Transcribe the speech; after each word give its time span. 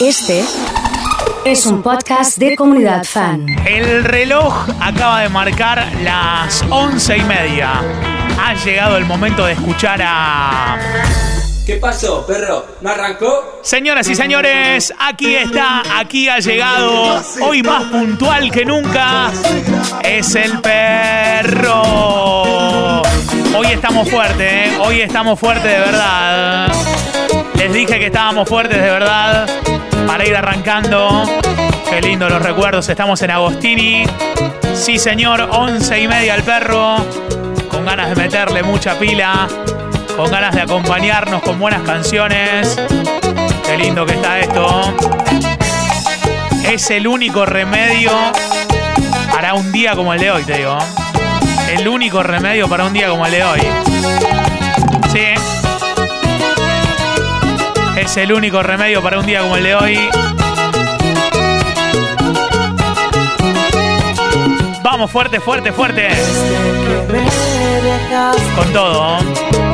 Este 0.00 0.44
es 1.44 1.66
un 1.66 1.82
podcast 1.82 2.38
de 2.38 2.54
comunidad 2.54 3.02
fan. 3.02 3.46
El 3.66 4.04
reloj 4.04 4.68
acaba 4.80 5.22
de 5.22 5.28
marcar 5.28 5.90
las 6.04 6.62
once 6.70 7.16
y 7.16 7.22
media. 7.22 7.82
Ha 8.40 8.54
llegado 8.54 8.96
el 8.96 9.06
momento 9.06 9.44
de 9.44 9.54
escuchar 9.54 10.00
a... 10.00 10.78
¿Qué 11.66 11.78
pasó, 11.78 12.24
perro? 12.24 12.64
¿No 12.80 12.90
arrancó? 12.90 13.58
Señoras 13.64 14.08
y 14.08 14.14
señores, 14.14 14.94
aquí 15.00 15.34
está, 15.34 15.82
aquí 15.98 16.28
ha 16.28 16.38
llegado, 16.38 17.20
hoy 17.40 17.64
más 17.64 17.82
puntual 17.84 18.52
que 18.52 18.64
nunca, 18.64 19.32
es 20.04 20.32
el 20.36 20.60
perro. 20.60 21.82
Hoy 23.52 23.66
estamos 23.66 24.08
fuertes, 24.08 24.46
¿eh? 24.48 24.78
hoy 24.80 25.00
estamos 25.00 25.40
fuertes 25.40 25.72
de 25.72 25.78
verdad. 25.80 26.72
Les 27.68 27.74
dije 27.74 27.98
que 27.98 28.06
estábamos 28.06 28.48
fuertes 28.48 28.80
de 28.80 28.90
verdad 28.90 29.46
para 30.06 30.26
ir 30.26 30.34
arrancando. 30.34 31.24
Qué 31.90 32.00
lindo 32.00 32.26
los 32.28 32.40
recuerdos, 32.40 32.88
estamos 32.88 33.20
en 33.20 33.30
Agostini. 33.30 34.04
Sí, 34.74 34.98
señor, 34.98 35.48
once 35.52 36.00
y 36.00 36.08
media 36.08 36.34
el 36.34 36.44
perro, 36.44 36.96
con 37.70 37.84
ganas 37.84 38.08
de 38.08 38.16
meterle 38.16 38.62
mucha 38.62 38.98
pila 38.98 39.46
con 40.16 40.30
ganas 40.32 40.52
de 40.52 40.62
acompañarnos 40.62 41.42
con 41.42 41.58
buenas 41.60 41.82
canciones. 41.82 42.76
Qué 43.66 43.76
lindo 43.76 44.06
que 44.06 44.14
está 44.14 44.40
esto. 44.40 44.94
Es 46.64 46.90
el 46.90 47.06
único 47.06 47.44
remedio 47.44 48.10
para 49.30 49.52
un 49.54 49.70
día 49.70 49.94
como 49.94 50.14
el 50.14 50.20
de 50.20 50.30
hoy, 50.30 50.42
te 50.42 50.56
digo. 50.56 50.78
El 51.70 51.86
único 51.86 52.22
remedio 52.22 52.66
para 52.66 52.84
un 52.84 52.94
día 52.94 53.08
como 53.08 53.26
el 53.26 53.32
de 53.32 53.44
hoy. 53.44 53.60
Es 57.98 58.16
el 58.16 58.32
único 58.32 58.62
remedio 58.62 59.02
para 59.02 59.18
un 59.18 59.26
día 59.26 59.40
como 59.40 59.56
el 59.56 59.64
de 59.64 59.74
hoy. 59.74 59.98
Vamos, 64.84 65.10
fuerte, 65.10 65.40
fuerte, 65.40 65.72
fuerte. 65.72 66.08
Con 68.54 68.72
todo. 68.72 69.18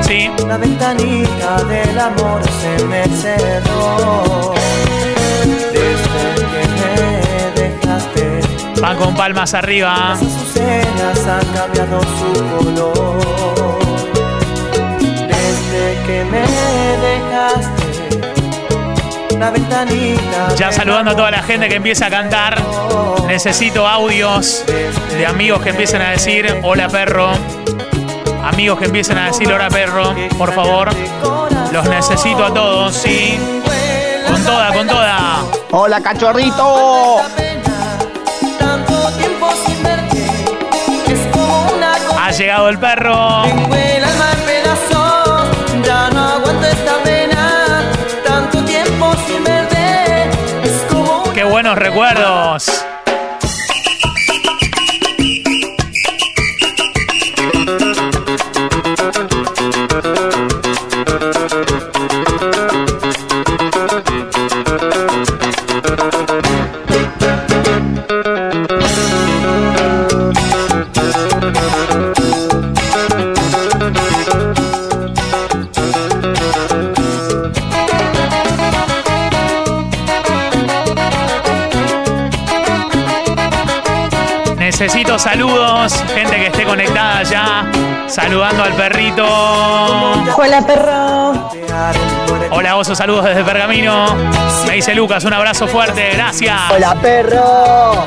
Sí. 0.01 0.31
La 0.49 0.57
ventanita 0.57 1.63
del 1.65 2.01
amor 2.01 2.41
se 2.45 2.85
me 2.87 3.05
cerró. 3.09 4.55
Desde 5.45 6.35
que 6.51 6.63
me 6.81 7.61
dejaste. 7.61 8.41
Van 8.81 8.97
con 8.97 9.15
palmas 9.15 9.53
arriba. 9.53 10.17
Las 10.19 10.23
azucenas 10.23 11.27
han 11.27 11.47
cambiado 11.53 12.01
su 12.01 12.33
color. 12.57 13.79
Desde 15.29 16.07
que 16.07 16.25
me 16.25 16.41
dejaste. 16.41 17.84
La 19.45 19.51
ventanita. 19.51 20.55
Ya 20.57 20.73
saludando 20.73 21.11
a 21.11 21.15
toda 21.15 21.31
la 21.31 21.43
gente 21.43 21.69
que 21.69 21.75
empieza 21.75 22.07
a 22.07 22.11
cantar. 22.11 22.57
Necesito 23.27 23.87
audios 23.87 24.65
de 25.19 25.27
amigos 25.27 25.63
que 25.63 25.69
empiecen 25.69 26.01
a 26.01 26.13
decir 26.13 26.61
hola 26.63 26.89
perro. 26.89 27.31
Amigos 28.43 28.79
que 28.79 28.87
empiecen 28.87 29.19
a 29.19 29.27
decir 29.27 29.53
hola 29.53 29.69
perro, 29.69 30.15
por 30.39 30.55
favor. 30.55 30.89
Los 31.73 31.87
necesito 31.91 32.43
a 32.43 32.55
todos, 32.55 32.95
sí. 32.95 33.39
Con 34.27 34.43
toda, 34.45 34.73
con 34.73 34.87
toda. 34.87 35.37
Hola 35.73 36.01
cachorrito. 36.01 37.21
Ha 42.19 42.31
llegado 42.31 42.71
el 42.71 42.79
perro. 42.79 43.45
Buenos 51.65 51.79
recuerdos. 51.79 52.94
Ya, 87.29 87.71
saludando 88.07 88.63
al 88.63 88.73
perrito. 88.75 89.25
Hola 90.37 90.63
perro. 90.67 91.51
Hola, 92.51 92.77
oso, 92.77 92.95
saludos 92.95 93.25
desde 93.25 93.43
Pergamino. 93.43 94.07
Me 94.67 94.75
dice 94.75 94.95
Lucas, 94.95 95.25
un 95.25 95.33
abrazo 95.33 95.67
fuerte, 95.67 96.11
gracias. 96.15 96.61
Hola 96.71 96.95
perro. 97.01 98.05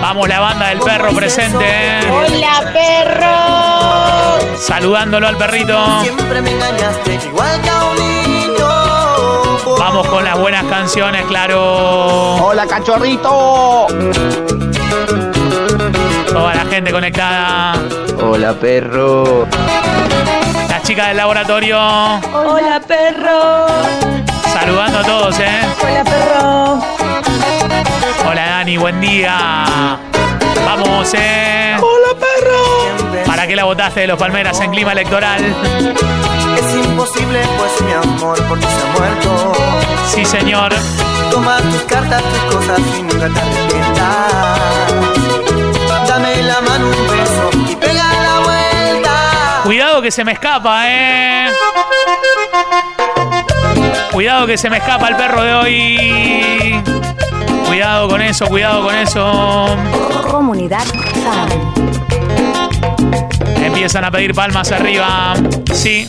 Vamos, 0.00 0.28
la 0.28 0.40
banda 0.40 0.68
del 0.68 0.80
perro 0.80 1.12
presente. 1.12 2.00
Hola 2.10 2.72
perro. 2.72 4.56
Saludándolo 4.58 5.28
al 5.28 5.36
perrito. 5.36 6.02
Siempre 6.02 6.42
me 6.42 6.50
engañaste, 6.50 7.14
igual 7.26 7.60
que 7.60 7.70
a 7.70 7.84
un 7.84 7.96
niño. 7.96 9.78
Vamos 9.78 10.06
con 10.08 10.24
las 10.24 10.38
buenas 10.38 10.64
canciones, 10.64 11.24
claro. 11.26 12.36
Hola 12.36 12.66
cachorrito. 12.66 13.86
Toda 16.32 16.54
la 16.54 16.64
gente 16.64 16.90
conectada. 16.90 17.74
Hola 18.22 18.54
perro. 18.54 19.46
Las 20.68 20.82
chicas 20.82 21.08
del 21.08 21.18
laboratorio. 21.18 21.78
Hola 21.78 22.80
perro. 22.86 23.66
Saludando 24.52 24.98
a 24.98 25.02
todos, 25.02 25.38
¿eh? 25.40 25.60
Hola 25.82 26.04
perro. 26.04 26.80
Hola 28.28 28.46
Dani, 28.46 28.76
buen 28.78 29.00
día. 29.00 29.54
Vamos, 30.64 31.12
¿eh? 31.14 31.76
Hola 31.78 32.18
perro. 32.18 33.24
¿Para 33.26 33.46
qué 33.46 33.54
la 33.54 33.64
votaste 33.64 34.00
de 34.00 34.06
los 34.06 34.18
Palmeras 34.18 34.58
en 34.60 34.70
clima 34.70 34.92
electoral? 34.92 35.44
Es 36.56 36.86
imposible, 36.86 37.40
pues 37.58 37.80
mi 37.82 37.92
amor 37.92 38.42
por 38.46 38.58
ti 38.58 38.66
se 38.66 38.86
ha 38.86 38.98
muerto. 38.98 39.52
Sí, 40.08 40.24
señor. 40.24 40.72
Toma 41.30 41.58
tus 41.58 41.82
cartas, 41.82 42.22
tus 42.22 42.56
cosas 42.56 42.80
y 42.98 43.02
nunca 43.02 43.28
te 43.28 43.40
arrepientas. 43.40 45.21
Dame 46.64 46.78
la 46.78 46.78
mano, 46.78 46.86
un 46.86 47.06
beso 47.08 47.50
y 47.70 47.76
pega 47.76 48.04
la 48.22 48.40
vuelta. 48.40 49.60
Cuidado 49.64 50.02
que 50.02 50.10
se 50.10 50.24
me 50.24 50.32
escapa, 50.32 50.84
¿eh? 50.86 51.50
Cuidado 54.12 54.46
que 54.46 54.58
se 54.58 54.68
me 54.68 54.78
escapa 54.78 55.08
el 55.08 55.16
perro 55.16 55.42
de 55.42 55.54
hoy. 55.54 56.82
Cuidado 57.66 58.08
con 58.08 58.20
eso, 58.20 58.46
cuidado 58.46 58.82
con 58.84 58.94
eso. 58.94 59.76
Comunidad 60.30 60.84
fan. 61.24 61.48
Empiezan 63.62 64.04
a 64.04 64.10
pedir 64.10 64.34
palmas 64.34 64.70
arriba. 64.70 65.34
Sí. 65.72 66.08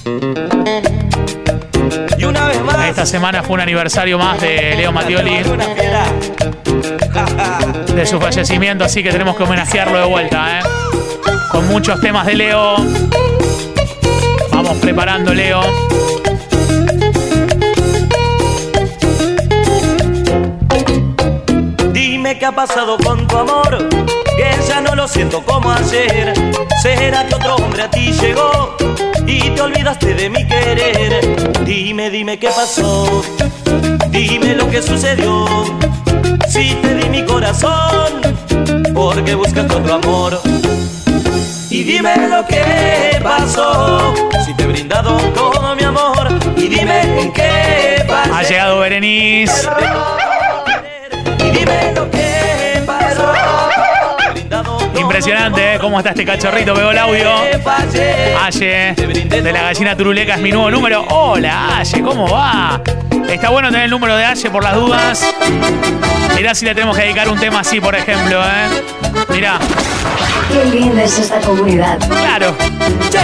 Y 2.34 2.36
una 2.36 2.48
vez 2.48 2.62
más. 2.64 2.90
Esta 2.90 3.06
semana 3.06 3.44
fue 3.44 3.56
un 3.56 3.62
aniversario 3.62 4.18
más 4.18 4.42
de 4.42 4.76
Leo 4.76 4.92
Mattioli, 4.92 5.44
fiera. 5.44 6.06
de 7.94 8.06
su 8.06 8.20
fallecimiento, 8.20 8.84
así 8.84 9.04
que 9.04 9.12
tenemos 9.12 9.36
que 9.36 9.44
homenajearlo 9.44 10.00
de 10.00 10.06
vuelta, 10.06 10.60
¿eh? 10.60 10.64
Con 11.52 11.68
muchos 11.68 12.00
temas 12.02 12.26
de 12.26 12.36
Leo. 12.36 12.76
Vamos 14.52 14.78
preparando, 14.78 15.34
Leo. 15.34 15.62
Dime 21.92 22.40
qué 22.40 22.46
ha 22.46 22.52
pasado 22.52 22.98
con 22.98 23.28
tu 23.28 23.38
amor, 23.38 23.90
que 24.38 24.56
ya 24.68 24.82
no 24.82 24.96
lo 24.96 25.08
siento 25.08 25.44
como 25.44 25.72
ayer. 25.72 26.34
¿Será 26.82 27.28
que 27.28 27.36
otro 27.36 27.56
hombre 27.58 27.84
a 27.84 27.90
ti 27.90 28.12
llegó 28.12 28.76
y 29.28 29.50
te 29.50 29.62
olvidaste 29.62 30.14
de 30.14 30.30
mi 30.30 30.46
querer? 30.48 31.64
Dime, 31.66 32.10
dime 32.10 32.38
qué 32.38 32.50
pasó, 32.50 33.24
dime 34.10 34.56
lo 34.56 34.70
que 34.70 34.82
sucedió. 34.82 35.46
Si 36.48 36.76
te 36.82 36.96
di 36.96 37.10
mi 37.10 37.24
corazón, 37.26 38.22
porque 38.94 39.36
buscas 39.36 39.66
otro 39.72 39.96
amor. 39.96 40.40
Y 41.70 41.84
dime 41.84 42.16
lo 42.30 42.46
que 42.46 43.20
pasó, 43.24 44.14
si 44.46 44.54
te 44.54 44.64
he 44.64 44.68
brindado 44.68 45.18
todo 45.34 45.76
mi 45.76 45.84
amor. 45.84 46.28
Y 46.56 46.68
dime 46.68 47.22
en 47.22 47.34
qué 47.34 48.06
pasó. 48.08 48.34
Ha 48.36 48.44
llegado 48.44 48.80
Berenice. 48.80 49.68
Y 51.40 51.58
dime 51.58 51.94
lo 51.96 52.10
que 52.12 52.23
Impresionante, 55.14 55.76
¿eh? 55.76 55.78
¿Cómo 55.80 56.00
está 56.00 56.10
este 56.10 56.26
cachorrito? 56.26 56.74
Veo 56.74 56.90
el 56.90 56.98
audio. 56.98 57.30
Aye, 58.42 58.96
de 58.96 59.52
la 59.54 59.62
gallina 59.62 59.96
turuleca 59.96 60.34
es 60.34 60.42
mi 60.42 60.50
nuevo 60.50 60.72
número. 60.72 61.06
Hola, 61.08 61.78
Aye, 61.78 62.02
¿cómo 62.02 62.28
va? 62.28 62.82
Está 63.30 63.50
bueno 63.50 63.70
tener 63.70 63.84
el 63.86 63.92
número 63.92 64.16
de 64.18 64.26
Aye 64.26 64.50
por 64.50 64.64
las 64.64 64.74
dudas. 64.74 65.36
Mirá 66.36 66.56
si 66.56 66.66
le 66.66 66.74
tenemos 66.74 66.98
que 66.98 67.04
dedicar 67.04 67.30
un 67.30 67.40
tema 67.40 67.60
así, 67.60 67.80
por 67.80 67.94
ejemplo, 67.94 68.42
¿eh? 68.42 68.82
Mirá, 69.30 69.60
Qué 70.52 70.66
linda 70.66 71.04
es 71.04 71.20
esta 71.20 71.40
comunidad. 71.42 72.00
claro. 72.08 72.56
Che, 73.12 73.20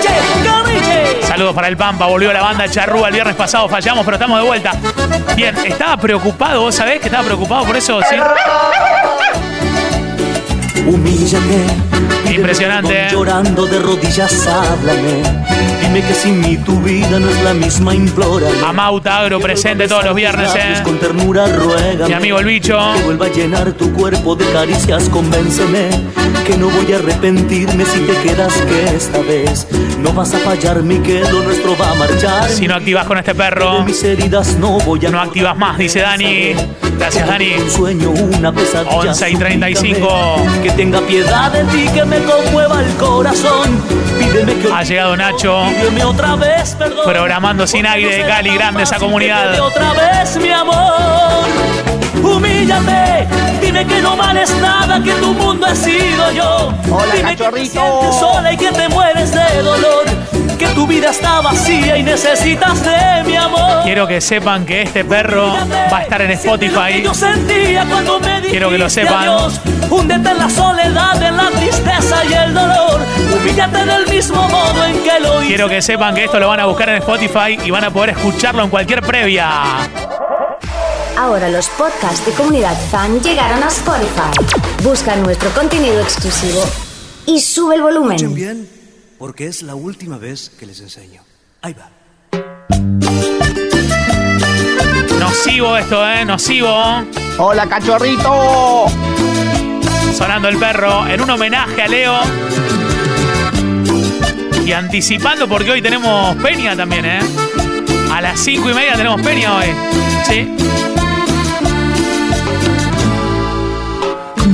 che, 0.00 0.14
Carriche. 0.42 1.26
Saludos 1.26 1.54
para 1.54 1.68
el 1.68 1.76
Pampa, 1.76 2.06
volvió 2.06 2.32
la 2.32 2.40
banda 2.40 2.70
Charrúa 2.70 3.08
el 3.08 3.14
viernes 3.14 3.36
pasado, 3.36 3.68
fallamos, 3.68 4.02
pero 4.06 4.14
estamos 4.16 4.40
de 4.40 4.46
vuelta. 4.46 4.72
Bien, 5.36 5.54
estaba 5.62 5.98
preocupado, 5.98 6.62
¿vos 6.62 6.74
sabés 6.74 7.00
que 7.00 7.08
estaba 7.08 7.24
preocupado 7.24 7.66
por 7.66 7.76
eso? 7.76 8.00
¿Sí? 8.08 8.16
Humíllate. 10.86 12.34
Impresionante, 12.34 13.06
¿eh? 13.06 13.08
Llorando 13.10 13.66
de 13.66 13.78
rodillas, 13.78 14.46
háblame. 14.46 15.73
Dime 15.94 16.08
que 16.08 16.14
sin 16.14 16.40
mí 16.40 16.56
tu 16.56 16.80
vida 16.80 17.20
no 17.20 17.30
es 17.30 17.40
la 17.44 17.54
misma, 17.54 17.94
implora. 17.94 18.48
Amauta 18.66 19.20
Agro 19.20 19.38
presente 19.38 19.86
todos 19.86 20.04
los 20.04 20.16
viernes, 20.16 20.52
¿eh? 20.56 20.80
Con 20.82 20.98
ternura 20.98 21.46
ruega. 21.46 22.08
Mi 22.08 22.14
amigo 22.14 22.40
el 22.40 22.46
bicho. 22.46 22.76
Que 22.96 23.02
vuelva 23.04 23.26
a 23.26 23.28
llenar 23.28 23.72
tu 23.74 23.92
cuerpo 23.92 24.34
de 24.34 24.44
caricias, 24.46 25.08
convénceme 25.08 25.90
que 26.44 26.56
no 26.56 26.68
voy 26.68 26.92
a 26.92 26.96
arrepentirme 26.96 27.84
si 27.84 28.00
te 28.00 28.12
quedas 28.22 28.52
que 28.62 28.96
esta 28.96 29.20
vez 29.20 29.68
no 30.00 30.12
vas 30.12 30.34
a 30.34 30.38
fallarme 30.38 30.94
y 30.96 30.98
que 30.98 31.20
lo 31.20 31.44
nuestro 31.44 31.76
va 31.78 31.92
a 31.92 31.94
marchar. 31.94 32.50
Si 32.50 32.66
no 32.66 32.74
activas 32.74 33.06
con 33.06 33.18
este 33.18 33.32
De 33.32 33.38
perro, 33.38 33.84
mis 33.84 34.02
heridas 34.02 34.56
no 34.58 34.80
voy 34.80 35.06
a 35.06 35.10
no 35.10 35.20
activas 35.20 35.56
más, 35.56 35.78
dice 35.78 36.00
Dani. 36.00 36.54
Gracias, 36.98 37.26
Dani. 37.26 37.54
Un 37.54 37.70
sueño, 37.70 38.10
una 38.10 38.52
pesadilla. 38.52 39.10
11 39.10 39.30
y 39.30 39.36
35. 39.36 39.94
Súplicame 39.94 40.62
Que 40.62 40.70
tenga 40.72 41.00
piedad 41.02 41.52
de 41.52 41.64
ti, 41.64 41.88
que 41.94 42.04
me 42.04 42.18
conmueva 42.18 42.82
el 42.82 42.94
corazón. 42.96 44.03
Ha 44.72 44.82
llegado 44.82 45.16
Nacho, 45.16 45.64
programando 47.04 47.66
sin 47.66 47.86
aire 47.86 48.16
de 48.16 48.26
Cali, 48.26 48.54
grande 48.54 48.82
esa 48.82 48.96
comunidad. 48.98 49.58
otra 49.60 49.92
vez, 49.92 50.36
mi 50.36 50.50
amor. 50.50 51.44
Humíllate, 52.22 53.26
dime 53.60 53.86
que 53.86 54.00
no 54.00 54.16
vales 54.16 54.50
nada, 54.60 55.02
que 55.02 55.12
tu 55.14 55.32
mundo 55.34 55.66
he 55.66 55.76
sido 55.76 56.32
yo. 56.32 56.72
Hola, 56.90 57.14
dime 57.14 57.30
que 57.30 57.36
te 57.36 57.44
cachorrito. 57.44 57.70
sientes 57.72 58.18
sola 58.18 58.52
y 58.52 58.56
que 58.56 58.72
te 58.72 58.88
mueres 58.88 59.32
de 59.32 59.62
dolor. 59.62 60.04
Tu 60.74 60.86
vida 60.86 61.10
está 61.10 61.40
vacía 61.40 61.96
y 61.96 62.02
necesitas 62.02 62.82
de 62.84 63.24
mi 63.24 63.36
amor. 63.36 63.82
Quiero 63.84 64.06
que 64.06 64.20
sepan 64.20 64.66
que 64.66 64.82
este 64.82 65.04
perro 65.04 65.52
va 65.92 65.98
a 65.98 66.02
estar 66.02 66.20
en 66.22 66.32
Spotify. 66.32 67.02
Yo 67.02 67.14
sentía 67.14 67.84
cuando 67.86 68.18
me 68.20 68.40
Quiero 68.42 68.70
que 68.70 68.78
lo 68.78 68.90
sepan. 68.90 69.28
adiós. 69.28 69.60
Húndete 69.90 70.30
en 70.30 70.38
la 70.38 70.50
soledad, 70.50 71.22
en 71.22 71.36
la 71.36 71.50
tristeza 71.50 72.24
y 72.24 72.32
el 72.32 72.54
dolor. 72.54 73.00
Humíllate 73.34 73.84
del 73.84 74.08
mismo 74.08 74.48
modo 74.48 74.84
en 74.84 75.02
que 75.02 75.20
lo 75.20 75.40
hice. 75.42 75.48
Quiero 75.48 75.68
que 75.68 75.82
sepan 75.82 76.14
que 76.14 76.24
esto 76.24 76.38
lo 76.40 76.48
van 76.48 76.60
a 76.60 76.66
buscar 76.66 76.88
en 76.88 76.96
Spotify 76.96 77.58
y 77.64 77.70
van 77.70 77.84
a 77.84 77.90
poder 77.90 78.10
escucharlo 78.10 78.62
en 78.64 78.70
cualquier 78.70 79.00
previa. 79.02 79.50
Ahora 81.16 81.48
los 81.48 81.68
podcasts 81.68 82.26
de 82.26 82.32
Comunidad 82.32 82.76
Fan 82.90 83.20
llegaron 83.20 83.62
a 83.62 83.68
Spotify. 83.68 84.56
Busca 84.82 85.14
nuestro 85.16 85.50
contenido 85.50 86.00
exclusivo 86.00 86.64
y 87.26 87.40
sube 87.40 87.76
el 87.76 87.82
Escuchen 87.82 88.28
volumen. 88.30 88.68
Porque 89.24 89.46
es 89.46 89.62
la 89.62 89.74
última 89.74 90.18
vez 90.18 90.50
que 90.50 90.66
les 90.66 90.80
enseño. 90.80 91.22
Ahí 91.62 91.72
va. 91.72 91.90
Nocivo 95.18 95.78
esto, 95.78 96.06
¿eh? 96.06 96.26
Nocivo. 96.26 97.02
Hola, 97.38 97.66
cachorrito. 97.66 98.84
Sonando 100.14 100.48
el 100.48 100.58
perro 100.58 101.06
en 101.06 101.22
un 101.22 101.30
homenaje 101.30 101.80
a 101.80 101.88
Leo. 101.88 102.20
Y 104.66 104.72
anticipando 104.72 105.48
porque 105.48 105.70
hoy 105.70 105.80
tenemos 105.80 106.36
Peña 106.42 106.76
también, 106.76 107.06
¿eh? 107.06 107.20
A 108.12 108.20
las 108.20 108.38
cinco 108.38 108.68
y 108.68 108.74
media 108.74 108.94
tenemos 108.94 109.22
Peña 109.22 109.56
hoy. 109.56 109.74
Sí. 110.26 110.63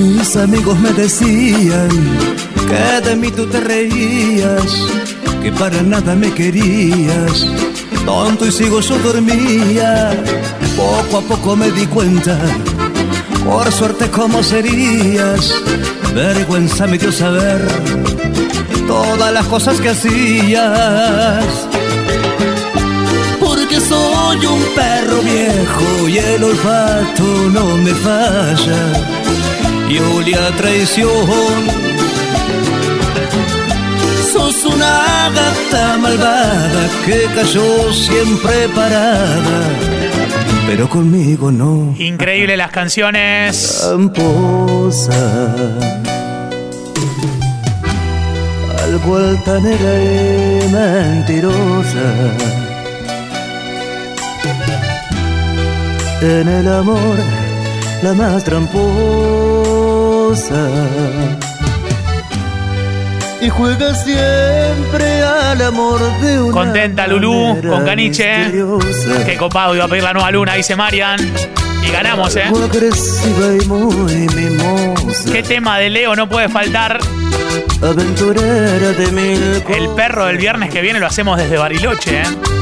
Mis 0.01 0.35
amigos 0.35 0.79
me 0.79 0.95
decían 0.95 1.91
que 2.69 3.07
de 3.07 3.17
mí 3.17 3.31
tú 3.31 3.47
te 3.47 3.61
reías, 3.61 4.65
que 5.43 5.53
para 5.53 5.83
nada 5.83 6.15
me 6.15 6.33
querías. 6.33 7.47
Tonto 8.07 8.47
y 8.47 8.51
sigo 8.51 8.81
yo 8.81 8.99
dormía, 9.01 10.11
poco 10.75 11.19
a 11.19 11.21
poco 11.21 11.55
me 11.55 11.71
di 11.71 11.85
cuenta, 11.87 12.39
por 13.45 13.71
suerte 13.71 14.11
cómo 14.11 14.43
serías. 14.43 15.55
Vergüenza 16.15 16.87
me 16.87 16.97
dio 16.97 17.13
saber 17.13 17.61
todas 18.87 19.31
las 19.35 19.47
cosas 19.49 19.79
que 19.83 19.91
hacías. 19.91 21.45
Porque 23.39 23.79
soy 23.79 24.47
un 24.47 24.63
perro 24.75 25.21
viejo 25.21 26.09
y 26.09 26.17
el 26.17 26.43
olfato 26.43 27.51
no 27.53 27.77
me 27.77 27.93
falla 27.93 29.21
y 29.91 29.99
olía 29.99 30.47
a 30.47 30.51
traición. 30.57 31.11
Sos 34.33 34.65
una 34.65 35.31
gata 35.35 35.99
malvada 35.99 36.89
que 37.05 37.27
cayó 37.35 37.93
siempre 37.93 38.69
parada, 38.75 39.59
pero 40.67 40.89
conmigo 40.89 41.51
no. 41.51 41.95
Increíble 41.99 42.57
las 42.57 42.71
canciones. 42.71 43.81
Tramposa, 43.83 45.55
algo 48.85 49.17
altanera 49.17 49.93
y 50.05 50.69
mentirosa. 50.73 52.07
En 56.23 56.49
el 56.49 56.69
amor, 56.69 57.17
la 58.03 58.15
más 58.15 58.45
tramposa. 58.45 59.30
Y 63.41 63.49
juega 63.49 63.95
siempre 63.97 65.23
al 65.23 65.61
amor 65.61 66.01
de 66.21 66.41
una 66.41 66.53
Contenta 66.53 67.09
Lulú 67.09 67.61
con 67.69 67.85
Caniche. 67.85 68.39
misteriosa. 68.39 69.25
Qué 69.25 69.37
copado 69.37 69.75
iba 69.75 69.87
a 69.87 69.89
pedir 69.89 70.05
la 70.05 70.13
nueva 70.13 70.31
luna, 70.31 70.55
dice 70.55 70.77
Marian. 70.77 71.19
Y 71.85 71.91
ganamos, 71.91 72.37
¿eh? 72.37 72.45
Y 72.49 73.65
muy. 73.67 74.29
¿Qué 75.33 75.43
tema 75.43 75.79
de 75.79 75.91
Leo 75.91 76.15
no 76.15 76.29
puede 76.29 76.49
faltar? 76.49 77.01
Aventurera 77.83 78.93
de 78.93 79.11
mil 79.11 79.65
El 79.69 79.89
perro 79.97 80.27
del 80.27 80.37
viernes 80.37 80.71
que 80.71 80.81
viene 80.81 81.01
lo 81.01 81.07
hacemos 81.07 81.39
desde 81.39 81.59
Bariloche, 81.59 82.21
¿eh? 82.21 82.60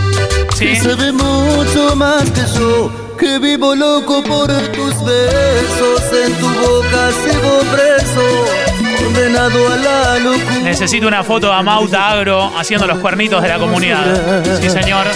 Sí. 0.58 0.70
Y 0.70 0.76
sabe 0.76 1.12
mucho 1.12 1.94
más 1.94 2.28
que 2.30 2.40
yo 2.58 2.90
Que 3.16 3.38
vivo 3.38 3.76
loco 3.76 4.24
por 4.24 4.48
tus 4.48 5.04
besos 5.04 6.02
En 6.24 6.32
tu 6.34 6.48
boca 6.48 7.10
sigo 7.22 7.60
preso 7.72 9.04
Condenado 9.04 9.72
a 9.72 9.76
la 9.76 10.18
locura 10.18 10.58
Necesito 10.64 11.06
una 11.06 11.22
foto 11.22 11.46
de 11.46 11.52
Amauta 11.52 12.10
Agro 12.10 12.50
haciendo 12.58 12.88
los 12.88 12.98
cuernitos 12.98 13.40
de 13.40 13.48
la 13.48 13.58
comunidad. 13.58 14.42
Sí, 14.60 14.68
señor. 14.68 15.06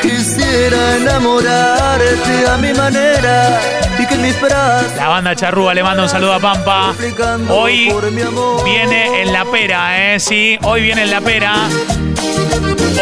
Quisiera 0.00 0.96
enamorarte 0.96 2.48
a 2.48 2.56
mi 2.56 2.72
manera 2.72 3.60
La 4.96 5.08
banda 5.08 5.36
Charrúa 5.36 5.74
le 5.74 5.82
manda 5.82 6.02
un 6.02 6.08
saludo 6.08 6.32
a 6.32 6.40
Pampa. 6.40 6.94
Hoy 7.50 7.92
viene 8.64 9.22
en 9.22 9.32
la 9.32 9.44
pera, 9.44 10.14
¿eh? 10.14 10.20
Sí, 10.20 10.58
hoy 10.62 10.80
viene 10.82 11.02
en 11.02 11.10
la 11.10 11.20
pera. 11.20 11.54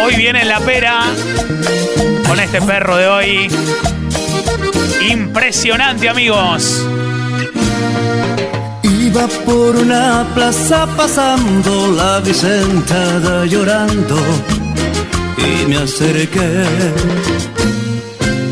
Hoy 0.02 0.16
viene 0.16 0.42
en 0.42 0.48
la 0.48 0.58
pera. 0.58 1.04
Con 2.26 2.40
este 2.40 2.60
perro 2.62 2.96
de 2.96 3.06
hoy. 3.06 3.48
Impresionante, 5.08 6.08
amigos. 6.08 6.84
Iba 8.82 9.26
por 9.46 9.76
una 9.76 10.26
plaza 10.34 10.86
pasando 10.96 11.92
la 11.92 12.20
Vicentada 12.20 13.46
llorando 13.46 14.16
y 15.36 15.66
me 15.66 15.76
acerqué. 15.78 16.64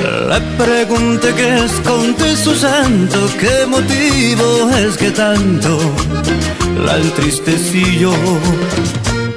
Le 0.06 0.40
pregunté 0.56 1.34
qué 1.34 1.64
esconde 1.64 2.36
su 2.36 2.54
santo, 2.54 3.28
qué 3.40 3.66
motivo 3.66 4.70
es 4.70 4.96
que 4.96 5.10
tanto 5.10 5.78
la 6.84 6.96
entristecí 6.96 7.98
yo. 7.98 8.12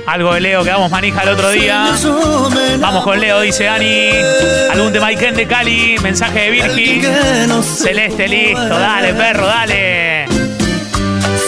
Algo 0.06 0.34
de 0.34 0.42
Leo 0.42 0.64
que 0.64 0.70
damos 0.70 0.92
manija 0.92 1.24
el 1.24 1.30
otro 1.30 1.50
día. 1.50 1.88
Vamos 2.80 3.04
con 3.04 3.20
Leo, 3.20 3.42
dice 3.42 3.68
Ani. 3.68 4.12
Algún 4.72 4.94
de 4.94 5.00
Maiken 5.00 5.36
de 5.36 5.48
Cali. 5.48 5.98
Mensaje 6.04 6.40
de 6.40 6.50
Virgi. 6.52 7.02
Celeste, 7.64 8.28
listo. 8.28 8.70
Dale, 8.70 9.14
perro, 9.14 9.48
dale. 9.48 10.28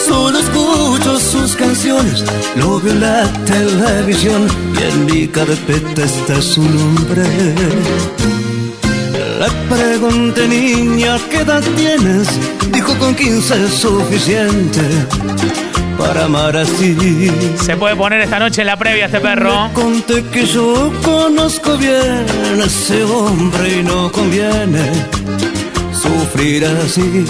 Solo 0.06 0.38
escucho 0.38 1.18
sus 1.18 1.56
canciones, 1.56 2.24
lo 2.56 2.80
veo 2.80 2.92
en 2.92 3.00
la 3.00 3.32
televisión 3.46 4.46
y 4.78 4.82
en 4.82 5.04
mi 5.06 5.28
carpeta 5.28 6.04
está 6.04 6.42
su 6.42 6.62
nombre. 6.62 7.24
Le 9.42 9.50
pregunté, 9.68 10.46
niña, 10.46 11.18
¿qué 11.28 11.38
edad 11.38 11.64
tienes? 11.74 12.28
Dijo 12.70 12.96
con 12.96 13.12
15 13.12 13.64
es 13.64 13.74
suficiente 13.74 14.80
para 15.98 16.26
amar 16.26 16.56
así. 16.56 17.28
Se 17.60 17.76
puede 17.76 17.96
poner 17.96 18.20
esta 18.20 18.38
noche 18.38 18.60
en 18.60 18.68
la 18.68 18.76
previa 18.76 19.06
este 19.06 19.18
perro. 19.18 19.66
Le 19.66 19.72
conté 19.72 20.22
que 20.26 20.46
yo 20.46 20.92
conozco 21.02 21.76
bien 21.76 22.24
a 22.60 22.64
ese 22.66 23.02
hombre 23.02 23.80
y 23.80 23.82
no 23.82 24.12
conviene 24.12 24.92
sufrir 25.92 26.64
así. 26.64 27.26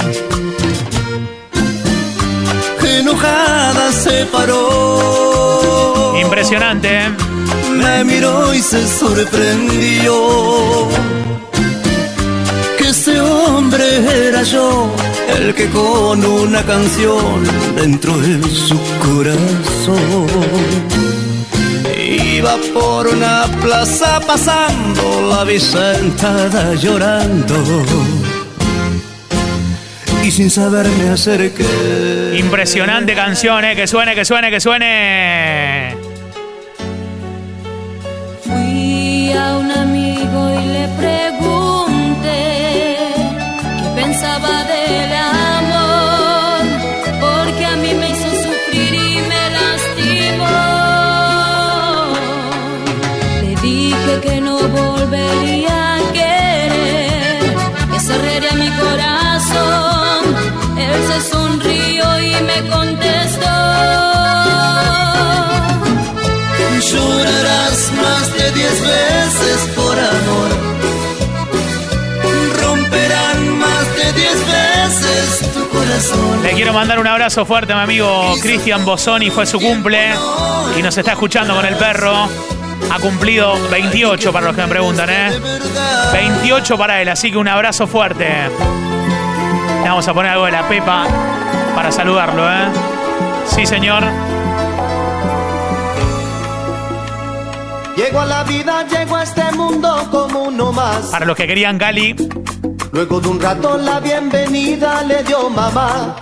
Enojada 2.85 3.91
se 3.91 4.27
paró. 4.27 6.15
Impresionante, 6.21 7.07
¿eh? 7.07 7.11
Me 7.75 8.05
miró 8.05 8.53
y 8.53 8.61
se 8.61 8.87
sorprendió. 8.87 10.13
Hombre 13.23 14.29
era 14.29 14.43
yo, 14.43 14.91
el 15.39 15.55
que 15.55 15.69
con 15.69 16.25
una 16.25 16.63
canción 16.63 17.45
dentro 17.77 18.17
de 18.19 18.43
su 18.51 18.79
corazón 19.07 20.27
iba 21.97 22.57
por 22.75 23.07
una 23.07 23.45
plaza 23.61 24.21
pasando 24.27 25.29
la 25.31 25.45
vi 25.45 25.61
sentada 25.61 26.75
llorando. 26.75 27.55
Y 30.25 30.31
sin 30.31 30.51
saber 30.51 30.87
me 30.99 31.11
acerqué. 31.11 32.37
Impresionante 32.39 33.15
canción, 33.15 33.65
¿eh? 33.65 33.75
Que 33.75 33.87
suene, 33.87 34.15
que 34.15 34.25
suene, 34.25 34.51
que 34.51 34.61
suene. 34.61 35.97
Fui 38.45 39.33
a 39.33 39.57
un 39.57 39.71
amigo 39.71 40.51
y 40.61 40.67
le 40.67 40.89
pregunté 40.97 41.62
quiero 76.63 76.75
mandar 76.75 77.01
un 77.01 77.07
abrazo 77.09 77.45
fuerte 77.45 77.73
a 77.73 77.77
mi 77.77 77.83
amigo 77.83 78.35
Cristian 78.41 78.85
Bosoni, 78.85 79.31
fue 79.31 79.47
su 79.47 79.59
cumple 79.59 80.15
y 80.79 80.83
nos 80.83 80.97
está 80.97 81.11
escuchando 81.11 81.57
con 81.57 81.67
el 81.67 81.75
perro. 81.75 82.29
Ha 82.89 83.01
cumplido 83.01 83.55
28 83.69 84.33
para 84.33 84.47
los 84.47 84.55
que 84.55 84.63
me 84.63 84.69
preguntan, 84.69 85.11
¿eh? 85.11 85.33
28 86.13 86.79
para 86.79 87.03
él, 87.03 87.09
así 87.09 87.33
que 87.33 87.39
un 87.39 87.49
abrazo 87.49 87.89
fuerte. 87.89 88.29
Le 89.83 89.89
vamos 89.89 90.07
a 90.07 90.15
poner 90.15 90.31
algo 90.31 90.45
de 90.47 90.53
la 90.53 90.69
Pepa 90.69 91.05
para 91.75 91.91
saludarlo, 91.91 92.49
¿eh? 92.49 92.69
Sí, 93.47 93.67
señor. 93.67 94.05
Llego 97.97 98.21
a 98.21 98.27
la 98.27 98.45
vida, 98.45 98.87
llego 98.87 99.17
a 99.17 99.25
este 99.25 99.51
mundo 99.51 100.07
como 100.13 100.45
uno 100.45 100.71
más. 100.71 101.07
Para 101.07 101.27
los 101.27 101.37
que 101.37 101.49
querían 101.49 101.77
Cali, 101.77 102.15
Luego 102.93 103.21
de 103.23 103.29
un 103.29 103.41
rato 103.41 103.79
la 103.79 104.01
bienvenida 104.01 105.03
le 105.05 105.25
dio 105.25 105.49
mamá. 105.49 106.15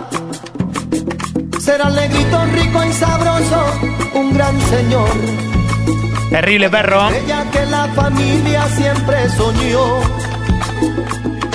Será 1.61 1.91
negrito, 1.91 2.43
rico 2.53 2.83
y 2.83 2.91
sabroso, 2.91 3.63
un 4.15 4.33
gran 4.33 4.59
señor. 4.61 5.09
terrible 6.31 6.71
perro. 6.71 7.07
Ella 7.09 7.45
que 7.51 7.63
la 7.67 7.87
familia 7.89 8.67
siempre 8.69 9.29
soñó. 9.29 10.01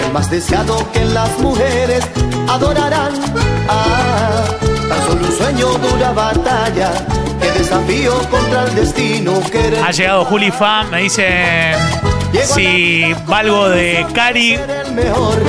El 0.06 0.12
más 0.12 0.30
deseado 0.30 0.78
que 0.92 1.04
las 1.06 1.36
mujeres 1.40 2.06
adorarán. 2.48 3.14
Ah, 3.68 4.44
tan 4.88 5.06
solo 5.08 5.26
un 5.26 5.32
sueño 5.32 5.66
dura 5.90 6.12
batalla. 6.12 6.92
Que 7.40 7.58
desafío 7.58 8.12
contra 8.30 8.62
el 8.62 8.74
destino. 8.76 9.32
Ha 9.84 9.90
llegado 9.90 10.24
Juli 10.26 10.52
Fa, 10.52 10.84
me 10.84 11.02
dice 11.02 11.74
si 12.44 13.14
valgo 13.26 13.68
de 13.68 14.06
Cari. 14.14 14.58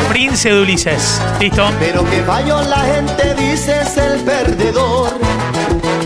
Prince 0.09 0.49
de 0.49 0.61
Ulises. 0.61 1.21
¿Listo? 1.39 1.69
Pero 1.79 2.03
que 2.09 2.21
fallo 2.23 2.61
la 2.63 2.79
gente 2.79 3.33
dice 3.35 3.81
es 3.81 3.97
el 3.97 4.19
perdedor. 4.21 5.11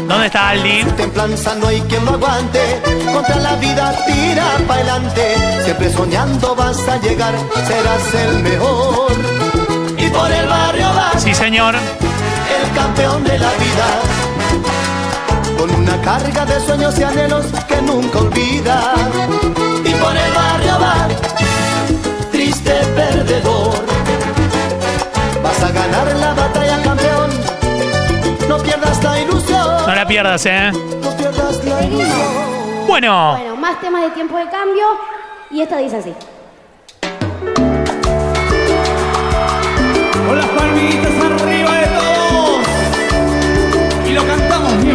¿Dónde 0.07 0.25
está 0.27 0.49
Aldi? 0.49 0.83
Templanza 0.97 1.55
no 1.55 1.67
hay 1.67 1.81
quien 1.81 2.03
lo 2.05 2.11
aguante. 2.13 2.81
Contra 3.13 3.35
la 3.37 3.55
vida 3.55 3.93
tira 4.05 4.57
para 4.67 4.81
adelante. 4.81 5.35
Siempre 5.63 5.91
soñando 5.91 6.55
vas 6.55 6.79
a 6.87 6.97
llegar, 6.97 7.33
serás 7.67 8.13
el 8.25 8.39
mejor. 8.39 9.11
Y 9.97 10.07
por 10.09 10.31
el 10.31 10.47
barrio 10.47 10.87
vas, 10.93 11.23
Sí, 11.23 11.33
señor. 11.33 11.75
el 11.75 12.75
campeón 12.75 13.23
de 13.23 13.39
la 13.39 13.49
vida. 13.51 13.87
Con 15.57 15.69
una 15.75 16.01
carga 16.01 16.45
de 16.45 16.59
sueños 16.59 16.97
y 16.99 17.03
anhelos 17.03 17.45
que 17.67 17.81
nunca 17.81 18.19
olvida. 18.19 18.93
Y 19.91 19.93
por 19.95 20.15
el 20.15 20.31
barrio 20.33 20.79
vas, 20.79 22.31
triste 22.31 22.71
perdedor. 22.95 23.73
Vas 25.43 25.63
a 25.63 25.71
ganar 25.71 26.15
la 26.15 26.33
batalla, 26.33 26.81
campeón. 26.81 27.29
No 28.47 28.57
pierdas 28.59 29.03
la 29.03 29.19
ilusión. 29.19 29.67
No 29.85 29.93
la 29.95 30.07
pierdas, 30.07 30.45
¿eh? 30.45 30.71
No 30.71 31.11
pierdas 31.17 31.65
la 31.65 31.83
ilusión. 31.83 32.87
Bueno, 32.87 33.31
Bueno, 33.37 33.55
más 33.57 33.81
temas 33.81 34.03
de 34.03 34.11
tiempo 34.11 34.37
de 34.37 34.49
cambio. 34.49 34.85
Y 35.49 35.59
esta 35.61 35.77
dice 35.77 35.97
así. 35.97 36.13
Con 40.25 40.37
las 40.37 40.45
palmitas 40.47 41.11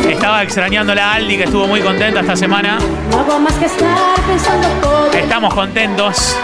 estaba 0.04 0.42
extrañando 0.42 0.94
la 0.94 1.14
Aldi 1.14 1.36
que 1.36 1.44
estuvo 1.44 1.66
muy 1.66 1.80
contenta 1.80 2.20
esta 2.20 2.36
semana. 2.36 2.78
No 3.10 3.20
hago 3.20 3.38
más 3.40 3.52
que 3.54 3.66
estar 3.66 3.96
pensando 4.26 4.68
todo. 4.80 5.12
en 5.12 5.18
Estamos 5.18 5.54
contentos, 5.54 6.36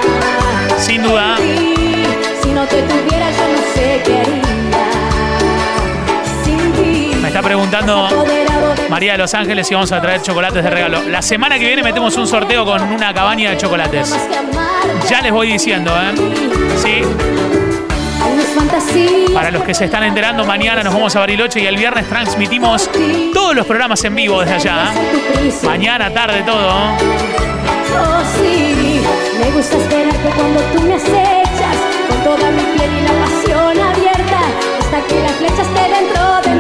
sin 0.78 1.02
duda. 1.02 1.37
ti. 1.37 1.75
Si 2.42 2.49
no 2.50 2.64
te 2.66 2.82
tuviera, 2.82 3.30
yo 3.30 3.49
no 3.49 3.59
sé 3.75 4.02
qué 4.04 4.16
haría. 4.18 4.42
Sin 6.44 6.73
ti. 6.73 7.16
Me 7.21 7.28
está 7.28 7.42
preguntando 7.42 8.09
María 8.88 9.12
de 9.12 9.18
Los 9.18 9.35
Ángeles 9.35 9.66
si 9.66 9.75
vamos 9.75 9.92
a 9.92 10.00
traer 10.00 10.23
chocolates 10.23 10.62
de 10.62 10.71
regalo. 10.71 11.02
La 11.09 11.23
semana 11.23 11.59
que 11.59 11.66
viene 11.66 11.82
metemos 11.82 12.16
un 12.16 12.26
sorteo 12.26 12.64
con 12.64 12.82
una 12.82 13.14
cabaña 13.14 13.50
de 13.50 13.56
chocolates. 13.56 14.14
Ya 15.09 15.21
les 15.21 15.32
voy 15.32 15.52
diciendo, 15.52 15.92
¿eh? 15.97 16.12
Sí. 16.82 17.02
Para 19.35 19.50
los 19.50 19.62
que 19.62 19.75
se 19.75 19.87
están 19.87 20.04
enterando, 20.04 20.44
mañana 20.44 20.82
nos 20.82 20.92
vamos 20.92 21.14
a 21.16 21.21
Bariloche 21.21 21.61
y 21.61 21.66
el 21.66 21.76
viernes 21.76 22.09
transmitimos 22.09 22.90
todos 23.32 23.54
los 23.54 23.66
programas 23.66 24.02
en 24.04 24.14
vivo 24.14 24.40
desde 24.40 24.54
allá. 24.54 24.92
¿eh? 24.94 25.52
Mañana, 25.64 26.12
tarde, 26.12 26.42
todo. 26.42 26.68
Oh, 26.68 28.23
sí, 28.37 29.02
me 29.38 29.50
gusta 29.52 29.76
esperarte 29.76 30.30
cuando 30.35 30.61
tú 30.75 30.80
me 30.82 30.94
acechas 30.94 31.76
Con 32.09 32.25
toda 32.25 32.50
mi 32.50 32.62
piel 32.62 32.90
y 32.90 33.02
la 33.02 33.12
pasión 33.25 33.80
abierta 33.80 34.40
Hasta 34.80 35.06
que 35.09 35.21
la 35.23 35.28
flecha 35.28 35.62
esté 35.62 35.88
dentro 35.94 36.40
de 36.42 36.51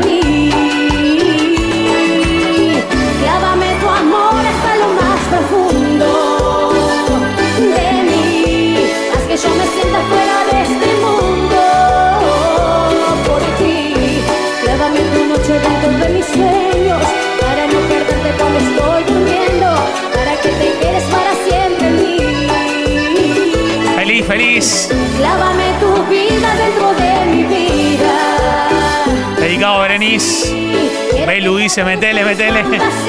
Belu 31.26 31.56
dice, 31.56 31.84
metele, 31.84 32.24
metele. 32.24 32.62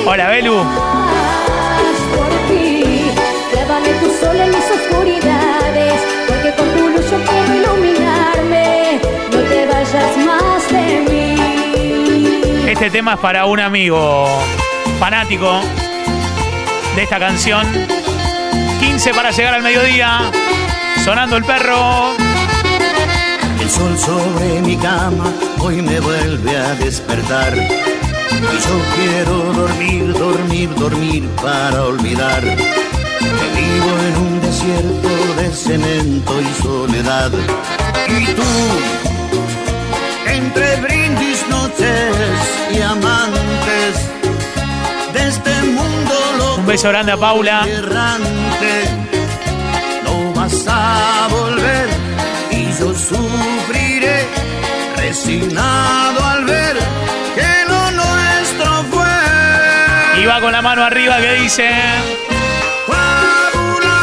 Hola, 0.05 0.29
Belu. 0.29 0.63
Este 12.67 12.89
tema 12.89 13.13
es 13.13 13.19
para 13.19 13.45
un 13.45 13.59
amigo 13.59 14.27
fanático 14.99 15.61
de 16.95 17.03
esta 17.03 17.19
canción. 17.19 17.67
15 18.79 19.13
para 19.13 19.31
llegar 19.31 19.53
al 19.53 19.63
mediodía. 19.63 20.31
Sonando 21.03 21.37
el 21.37 21.43
perro. 21.43 22.13
El 23.59 23.69
sol 23.69 23.97
sobre 23.97 24.61
mi 24.61 24.75
cama 24.77 25.52
hoy 25.63 25.81
me 25.81 25.99
vuelve 25.99 26.57
a 26.57 26.75
despertar. 26.75 27.53
Y 27.55 28.55
yo 28.65 28.75
quiero 28.95 29.53
dormir, 29.53 30.13
dormir, 30.13 30.69
dormir 30.75 31.29
para 31.41 31.83
olvidar 31.85 32.41
que 32.41 33.61
vivo 33.61 33.91
en 34.07 34.17
un 34.27 34.41
desierto 34.41 35.09
de 35.37 35.51
cemento 35.53 36.41
y 36.41 36.61
soledad. 36.61 37.31
Y 38.09 38.25
tú, 38.37 38.51
entre 40.27 40.75
brindis, 40.81 41.47
noches 41.49 42.15
y 42.73 42.81
amantes 42.81 43.93
de 45.13 45.27
este 45.27 45.63
mundo 45.63 46.13
loco 46.37 46.55
Un 46.59 46.65
beso 46.65 46.89
grande 46.89 47.11
a 47.13 47.17
Paula. 47.17 47.65
errante, 47.67 48.73
no 50.03 50.33
vas 50.33 50.65
a 50.67 51.27
volver 51.29 51.87
y 52.51 52.65
yo 52.79 52.93
sufriré 52.93 53.62
resignado 55.13 56.25
al 56.25 56.43
ver 56.45 56.75
que 57.35 57.51
lo 57.67 57.91
nuestro 57.91 58.83
fue. 58.91 60.21
Y 60.21 60.25
va 60.25 60.41
con 60.41 60.51
la 60.51 60.61
mano 60.63 60.83
arriba 60.83 61.17
que 61.17 61.33
dice. 61.35 61.69
Fábula 62.87 63.99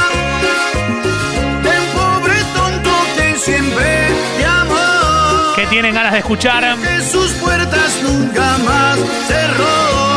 un 1.64 1.99
pobre 1.99 2.37
tonto 2.55 2.90
que 3.17 3.37
siempre 3.38 4.09
te 4.38 4.47
amó. 4.47 5.55
Que 5.57 5.67
tienen 5.67 5.95
ganas 5.95 6.12
de 6.12 6.19
escuchar. 6.21 6.76
Que 6.76 7.02
sus 7.02 7.33
puertas 7.33 8.00
nunca 8.05 8.57
más 8.59 8.97
cerró. 9.26 10.10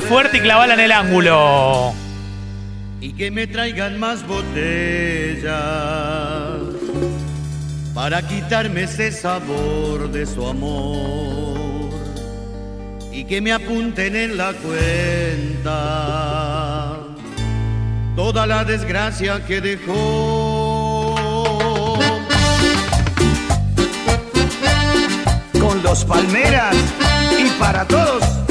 Fuerte 0.00 0.38
y 0.38 0.40
clavala 0.40 0.74
en 0.74 0.80
el 0.80 0.92
ángulo. 0.92 1.92
y 3.00 3.12
que 3.14 3.30
me 3.32 3.46
traigan 3.48 3.98
más 3.98 4.24
botellas 4.26 5.52
para 7.92 8.22
quitarme 8.22 8.84
ese 8.84 9.10
sabor 9.10 10.10
de 10.12 10.24
su 10.24 10.46
amor 10.46 11.90
y 13.10 13.24
que 13.24 13.40
me 13.40 13.52
apunten 13.52 14.14
en 14.14 14.36
la 14.36 14.52
cuenta 14.52 15.72
toda 18.14 18.46
la 18.46 18.64
desgracia 18.64 19.44
que 19.44 19.60
dejó. 19.60 21.18
Con 25.60 25.82
los 25.82 26.04
palmeras 26.04 26.76
y 27.38 27.50
para 27.58 27.84
todos. 27.84 28.41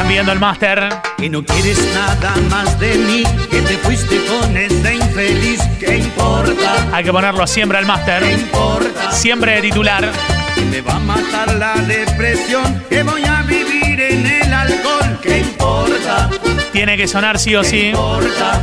Están 0.00 0.08
viendo 0.08 0.32
el 0.32 0.40
máster. 0.40 0.88
Que 1.18 1.28
no 1.28 1.44
quieres 1.44 1.78
nada 1.94 2.34
más 2.48 2.78
de 2.80 2.94
mí, 2.94 3.22
que 3.50 3.60
te 3.60 3.76
fuiste 3.78 4.18
con 4.24 4.56
esa 4.56 4.94
infeliz, 4.94 5.60
¿qué 5.78 5.98
importa? 5.98 6.86
Hay 6.92 7.04
que 7.04 7.12
ponerlo 7.12 7.46
siempre 7.46 7.76
al 7.76 7.84
¿Qué 7.84 7.88
máster. 7.88 8.22
importa? 8.30 9.12
Siempre 9.12 9.56
de 9.56 9.62
titular. 9.62 10.10
Que 10.54 10.62
me 10.62 10.80
va 10.80 10.96
a 10.96 11.00
matar 11.00 11.54
la 11.54 11.74
depresión, 11.74 12.82
que 12.88 13.02
voy 13.02 13.22
a 13.24 13.42
vivir 13.42 14.00
en 14.00 14.26
el 14.26 14.52
alcohol, 14.54 15.18
¿qué 15.22 15.38
importa? 15.40 16.30
Tiene 16.72 16.96
que 16.96 17.06
sonar 17.06 17.38
sí 17.38 17.54
o 17.54 17.60
¿Qué 17.62 17.68
sí. 17.68 17.80
importa? 17.88 18.62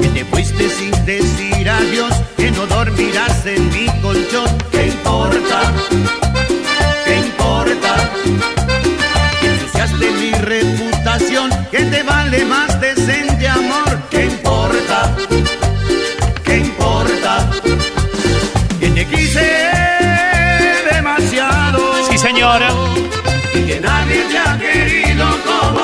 Que 0.00 0.08
te 0.08 0.24
fuiste 0.26 0.68
sin 0.68 0.90
decir 1.06 1.70
adiós, 1.70 2.12
que 2.36 2.50
no 2.50 2.66
dormirás 2.66 3.46
en 3.46 3.68
mi 3.70 3.86
colchón, 4.02 4.50
¿qué 4.70 4.86
importa? 4.88 5.72
Ensuciaste 9.94 10.10
mi 10.20 10.32
reputación, 10.32 11.50
que 11.70 11.84
te 11.84 12.02
vale 12.02 12.44
más 12.44 12.80
decente 12.80 13.46
amor, 13.48 13.98
¿qué 14.10 14.24
importa? 14.24 15.16
¿Qué 16.44 16.56
importa? 16.58 17.50
Que 18.80 18.88
te 18.90 19.06
quise 19.06 19.70
demasiado 20.92 21.80
Sí, 22.10 22.18
señor. 22.18 22.60
y 23.54 23.60
que 23.66 23.80
nadie 23.80 24.22
te 24.30 24.38
ha 24.38 24.58
querido 24.58 25.26
como 25.46 25.83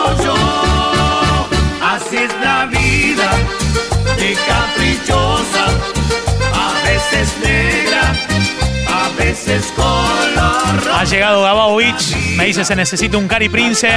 veces 9.30 9.72
color 9.76 10.84
rojo. 10.84 10.98
Ha 10.98 11.04
llegado 11.04 11.42
Gabovich. 11.42 12.16
Me 12.36 12.46
dice 12.46 12.64
se 12.64 12.74
necesita 12.74 13.16
un 13.16 13.28
Cari 13.28 13.48
Prince. 13.48 13.88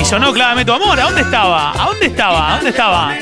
Y 0.00 0.04
sonó 0.04 0.32
Clávame 0.32 0.64
tu 0.64 0.72
amor. 0.72 0.98
¿A 0.98 1.04
dónde 1.04 1.20
estaba? 1.20 1.72
¿A 1.72 1.86
dónde 1.86 2.06
estaba? 2.06 2.48
¿A 2.52 2.54
dónde 2.56 2.70
estaba? 2.70 3.14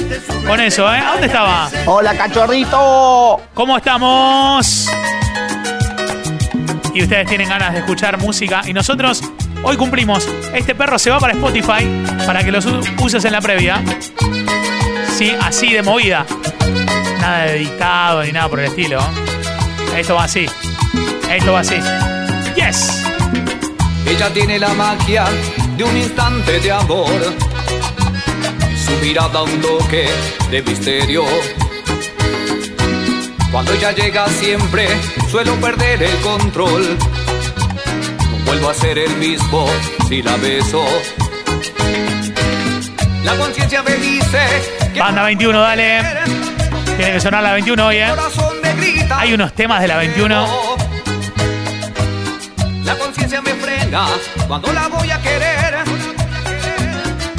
Con 0.47 0.61
eso, 0.61 0.95
¿eh? 0.95 0.99
¿A 0.99 1.11
dónde 1.13 1.27
estaba? 1.27 1.69
Hola, 1.87 2.17
cachorrito. 2.17 3.41
¿Cómo 3.55 3.77
estamos? 3.77 4.89
Y 6.95 7.03
ustedes 7.03 7.27
tienen 7.29 7.49
ganas 7.49 7.73
de 7.73 7.81
escuchar 7.81 8.19
música. 8.19 8.63
Y 8.67 8.73
nosotros 8.73 9.23
hoy 9.65 9.77
cumplimos. 9.77 10.29
Este 10.55 10.75
perro 10.77 10.97
se 10.99 11.11
va 11.11 11.19
para 11.19 11.33
Spotify 11.33 11.85
para 12.25 12.45
que 12.45 12.53
lo 12.53 12.63
su- 12.63 12.81
uses 13.01 13.25
en 13.25 13.33
la 13.33 13.41
previa. 13.41 13.83
Sí, 15.17 15.35
así 15.43 15.73
de 15.73 15.83
movida. 15.83 16.25
Nada 17.21 17.45
de 17.47 17.55
dictado 17.59 18.23
ni 18.23 18.31
nada 18.31 18.49
por 18.49 18.61
el 18.61 18.67
estilo. 18.67 19.01
Esto 19.97 20.15
va 20.15 20.25
así. 20.25 20.47
Esto 21.31 21.53
va 21.53 21.61
así. 21.61 21.77
Yes. 22.57 23.03
Ella 24.07 24.33
tiene 24.33 24.59
la 24.59 24.73
magia 24.75 25.27
de 25.77 25.85
un 25.85 25.97
instante 25.97 26.61
de 26.61 26.73
amor. 26.73 27.11
Su 28.85 28.93
mirada 29.05 29.43
un 29.43 29.61
toque 29.61 30.09
de 30.51 30.63
misterio. 30.63 31.25
Cuando 33.53 33.73
ella 33.73 33.93
llega 33.93 34.27
siempre 34.29 34.89
suelo 35.31 35.55
perder 35.57 36.03
el 36.03 36.17
control. 36.21 36.99
No 38.31 38.45
vuelvo 38.47 38.71
a 38.71 38.75
ser 38.75 38.99
el 38.99 39.15
mismo 39.17 39.67
si 40.09 40.23
la 40.23 40.37
beso. 40.37 40.85
La 43.23 43.35
conciencia 43.37 43.83
me 43.83 43.95
dice 43.97 44.41
que 44.95 45.01
Banda 45.01 45.25
21, 45.25 45.61
dale. 45.61 46.01
Tiene 46.97 47.13
que 47.13 47.21
sonar 47.21 47.43
la 47.43 47.53
21 47.53 47.87
hoy, 47.87 47.97
¿eh? 47.97 48.13
Hay 49.11 49.35
unos 49.35 49.53
temas 49.53 49.83
de 49.83 49.89
la 49.89 49.99
21. 49.99 50.68
La 52.89 52.95
conciencia 52.97 53.43
me 53.43 53.53
frena 53.55 54.07
cuando 54.47 54.73
la 54.73 54.89
voy 54.89 55.11
a 55.11 55.21
querer. 55.21 55.85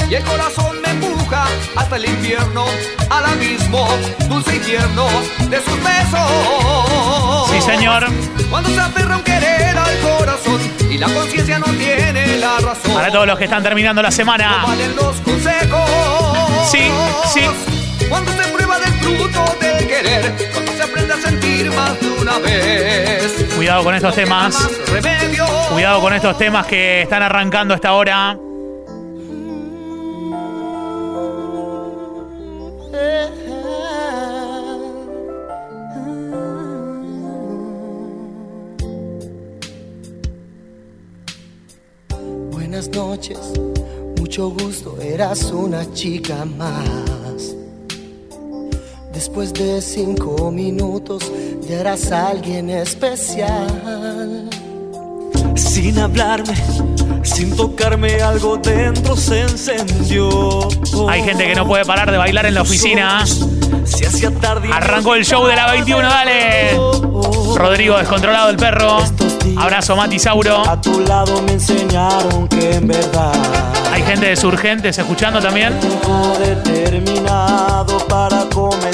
Y 0.08 0.14
el 0.14 0.24
corazón 0.24 0.80
me 0.84 0.90
empuja 0.92 1.46
hasta 1.76 1.96
el 1.96 2.06
infierno, 2.06 2.66
al 3.10 3.26
abismo, 3.26 3.88
dulce 4.28 4.56
infierno 4.58 5.08
de 5.50 5.58
sus 5.64 5.76
besos. 5.84 7.50
Sí, 7.52 7.62
señor. 7.62 8.06
Cuando 8.52 8.70
se 8.70 8.80
aferra 8.80 9.18
un 9.18 9.24
querer 9.24 9.76
al 9.76 10.00
corazón 10.02 10.62
y 10.88 11.00
la 11.00 11.08
conciencia 11.08 11.58
no 11.58 11.66
tiene 11.74 12.38
la 12.38 12.60
razón. 12.60 12.94
Para 12.94 13.12
todos 13.12 13.26
los 13.26 13.38
que 13.40 13.46
están 13.46 13.64
terminando 13.64 14.04
la 14.04 14.10
No 14.10 14.16
semana. 14.16 14.64
valen 14.68 14.96
los 14.96 15.16
consejos. 15.18 15.90
Sí, 16.72 16.92
sí. 17.34 17.42
Cuando 18.10 18.32
se 18.32 18.44
prueba 18.52 18.80
del 18.80 18.94
fruto 18.94 19.56
del 19.62 19.88
querer, 19.88 20.36
cuando 20.52 20.72
se 20.74 20.84
aprende 20.84 21.14
a 21.14 21.18
sentir 21.18 21.72
más 21.72 22.00
de 22.00 22.10
una 22.10 22.40
vez. 22.40 23.46
Cuidado 23.56 23.84
con 23.84 23.96
estos 23.96 24.16
temas. 24.16 24.58
Cuidado 25.72 26.02
con 26.02 26.14
estos 26.14 26.38
temas 26.38 26.66
que 26.66 27.04
están 27.04 27.22
arrancando 27.22 27.74
a 27.74 27.76
esta 27.76 27.94
hora. 27.94 28.38
Buenas 42.52 42.90
noches, 42.90 43.38
mucho 44.18 44.50
gusto, 44.50 44.98
eras 45.02 45.44
una 45.52 45.92
chica 45.94 46.46
más. 46.46 47.19
Después 49.20 49.54
de 49.54 49.82
cinco 49.82 50.50
minutos, 50.50 51.30
ya 51.68 51.82
eras 51.82 52.10
alguien 52.10 52.70
especial. 52.70 53.68
Sin 55.58 56.00
hablarme, 56.00 56.56
sin 57.24 57.54
tocarme, 57.54 58.22
algo 58.22 58.56
dentro 58.56 59.18
se 59.18 59.42
encendió. 59.42 60.70
Hay 61.10 61.22
gente 61.22 61.46
que 61.48 61.54
no 61.54 61.68
puede 61.68 61.84
parar 61.84 62.10
de 62.10 62.18
bailar 62.18 62.46
en 62.46 62.54
la 62.54 62.62
oficina. 62.62 63.26
Se 63.84 64.08
hacía 64.08 64.32
tarde. 64.32 64.70
y 64.70 64.72
Arrancó 64.72 65.16
el 65.16 65.26
show 65.26 65.46
de 65.48 65.56
la 65.58 65.70
21, 65.70 66.02
dale. 66.02 66.78
Rodrigo 67.58 67.98
descontrolado 67.98 68.52
el 68.52 68.56
perro. 68.56 69.00
Abrazo 69.58 69.98
Mati 69.98 70.18
Sauro. 70.18 70.66
A 70.66 70.80
tu 70.80 71.02
lado 71.02 71.42
me 71.42 71.52
enseñaron 71.52 72.48
que 72.48 72.76
en 72.76 72.88
verdad 72.88 73.34
Hay 73.92 74.02
gente 74.04 74.28
de 74.28 74.38
Surgentes 74.38 74.98
escuchando 74.98 75.42
también. 75.42 75.78
tiempo 75.82 76.38
determinado 76.40 77.98
para 78.08 78.46
comenzar 78.46 78.89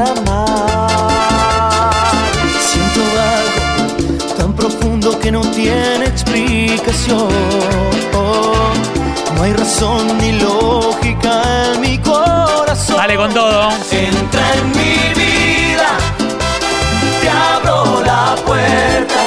amar. 0.00 1.90
Siento 2.60 3.00
algo 3.34 4.34
tan 4.36 4.52
profundo 4.54 5.18
que 5.18 5.30
no 5.30 5.40
tiene 5.40 6.06
explicación. 6.06 7.28
No 9.36 9.42
hay 9.44 9.52
razón 9.54 10.18
ni 10.18 10.32
lógica 10.32 11.42
en 11.72 11.80
mi 11.80 11.98
corazón. 11.98 12.96
Dale 12.96 13.16
con 13.16 13.32
todo. 13.32 13.70
Entra 13.90 14.42
en 14.54 14.68
mi 14.72 15.14
vida, 15.14 15.88
te 17.22 17.28
abro 17.30 18.02
la 18.04 18.34
puerta. 18.44 19.20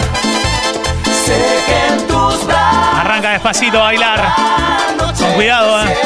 Sé 1.26 1.40
que 1.66 1.94
en 1.94 2.08
tus 2.08 2.46
brazos 2.46 3.00
Arranca 3.00 3.32
despacito 3.32 3.80
a 3.80 3.84
bailar. 3.86 4.36
Con 5.18 5.34
cuidado, 5.34 5.84
eh. 5.84 5.98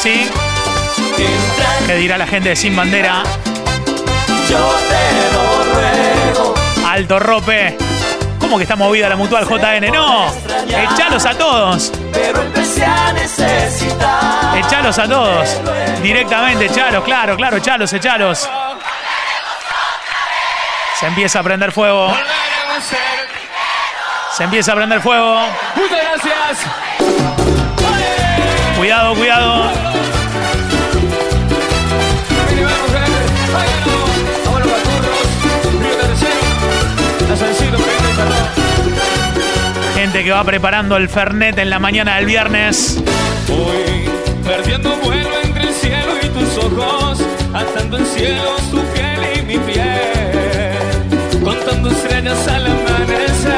Sí. 0.00 0.30
¿Qué 1.86 1.96
dirá 1.96 2.16
la 2.16 2.26
gente 2.26 2.50
de 2.50 2.56
Sin 2.56 2.76
Bandera? 2.76 3.22
Yo 4.52 4.74
te 4.88 5.32
lo 5.34 5.44
ruego. 5.74 6.54
Alto 6.86 7.18
rope. 7.18 7.76
¿Cómo 8.38 8.58
que 8.58 8.64
está 8.64 8.76
movida 8.76 9.08
la 9.08 9.16
mutual 9.16 9.46
JN? 9.46 9.90
No. 9.90 10.30
Echalos 10.66 11.24
a 11.24 11.34
todos. 11.34 11.92
Pero 12.12 12.42
empecé 12.42 12.84
a 12.84 13.12
necesitar. 13.12 14.58
Echalos 14.58 14.98
a 14.98 15.08
todos. 15.08 15.48
Directamente, 16.02 16.66
echalos, 16.66 17.02
claro, 17.04 17.36
claro, 17.36 17.56
echalos, 17.56 17.92
echalos. 17.92 18.48
Se 21.00 21.06
empieza 21.06 21.38
a 21.40 21.42
prender 21.42 21.72
fuego. 21.72 22.14
Se 24.36 24.44
empieza 24.44 24.72
a 24.72 24.74
prender 24.74 25.00
fuego. 25.00 25.40
Muchas 25.76 25.98
gracias. 26.02 26.66
Cuidado, 28.76 29.14
cuidado. 29.14 29.91
Gente 39.94 40.22
que 40.22 40.30
va 40.30 40.44
preparando 40.44 40.98
el 40.98 41.08
Fernet 41.08 41.56
en 41.56 41.70
la 41.70 41.78
mañana 41.78 42.16
del 42.16 42.26
viernes. 42.26 43.02
Voy 43.48 44.10
perdiendo 44.46 44.94
vuelo 44.96 45.30
entre 45.42 45.62
el 45.62 45.72
cielo 45.72 46.12
y 46.22 46.28
tus 46.28 46.58
ojos, 46.58 47.20
atando 47.54 47.96
en 47.96 48.06
cielos 48.06 48.60
tu 48.70 48.82
piel 48.92 49.20
y 49.38 49.42
mi 49.42 49.58
piel, 49.58 51.42
contando 51.42 51.90
estrellas 51.90 52.46
al 52.48 52.66
amanecer. 52.66 53.52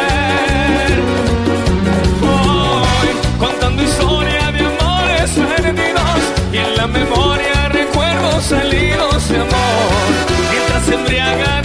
Voy 2.21 3.09
contando 3.41 3.83
historia 3.83 4.53
de 4.53 4.67
amores 4.67 5.31
perdidos 5.33 6.21
y 6.53 6.59
en 6.59 6.77
la 6.77 6.87
memoria 6.87 7.69
recuerdos 7.71 8.45
salidos 8.45 9.29
de 9.29 9.37
amor, 9.37 10.13
mientras 10.53 10.85
se 10.85 10.95
embriaga 10.95 11.63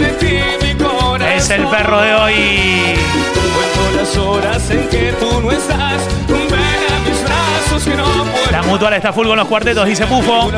Es 1.40 1.48
el 1.48 1.66
perro 1.68 2.02
de 2.02 2.14
hoy. 2.14 2.94
La 8.52 8.62
mutual 8.62 8.92
está 8.92 9.10
full 9.10 9.26
con 9.26 9.38
los 9.38 9.48
cuartetos, 9.48 9.86
dice 9.86 10.06
Pufo. 10.06 10.50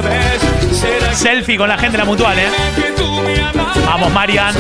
Selfie 1.12 1.57
con 1.57 1.68
la 1.68 1.79
gente 1.79 1.92
de 1.92 1.99
la 1.99 2.05
mutual, 2.05 2.37
¿eh? 2.37 2.49
Vamos, 3.87 4.12
Marian. 4.12 4.55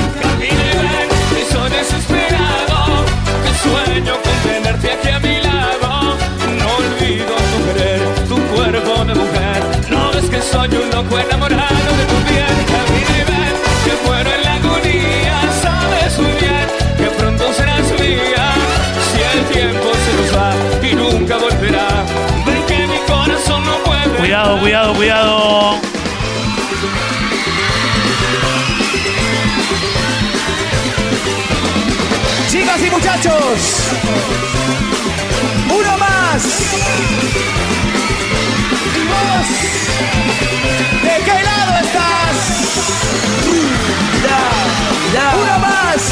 Soy 10.50 10.68
un 10.68 10.90
loco 10.90 11.18
enamorado 11.18 11.96
de 11.96 12.04
tu 12.04 12.16
piel. 12.28 12.42
Cuidado, 24.18 24.60
cuidado, 24.60 24.94
cuidado. 24.94 25.80
Chicas 32.48 32.82
y 32.82 32.90
muchachos, 32.90 33.92
uno 35.68 35.98
más. 35.98 36.44
Y 38.94 39.04
vos, 39.06 39.46
¿de 41.02 41.24
qué 41.24 41.42
lado 41.42 41.72
estás? 41.82 42.36
Uno 45.34 45.58
más. 45.58 46.02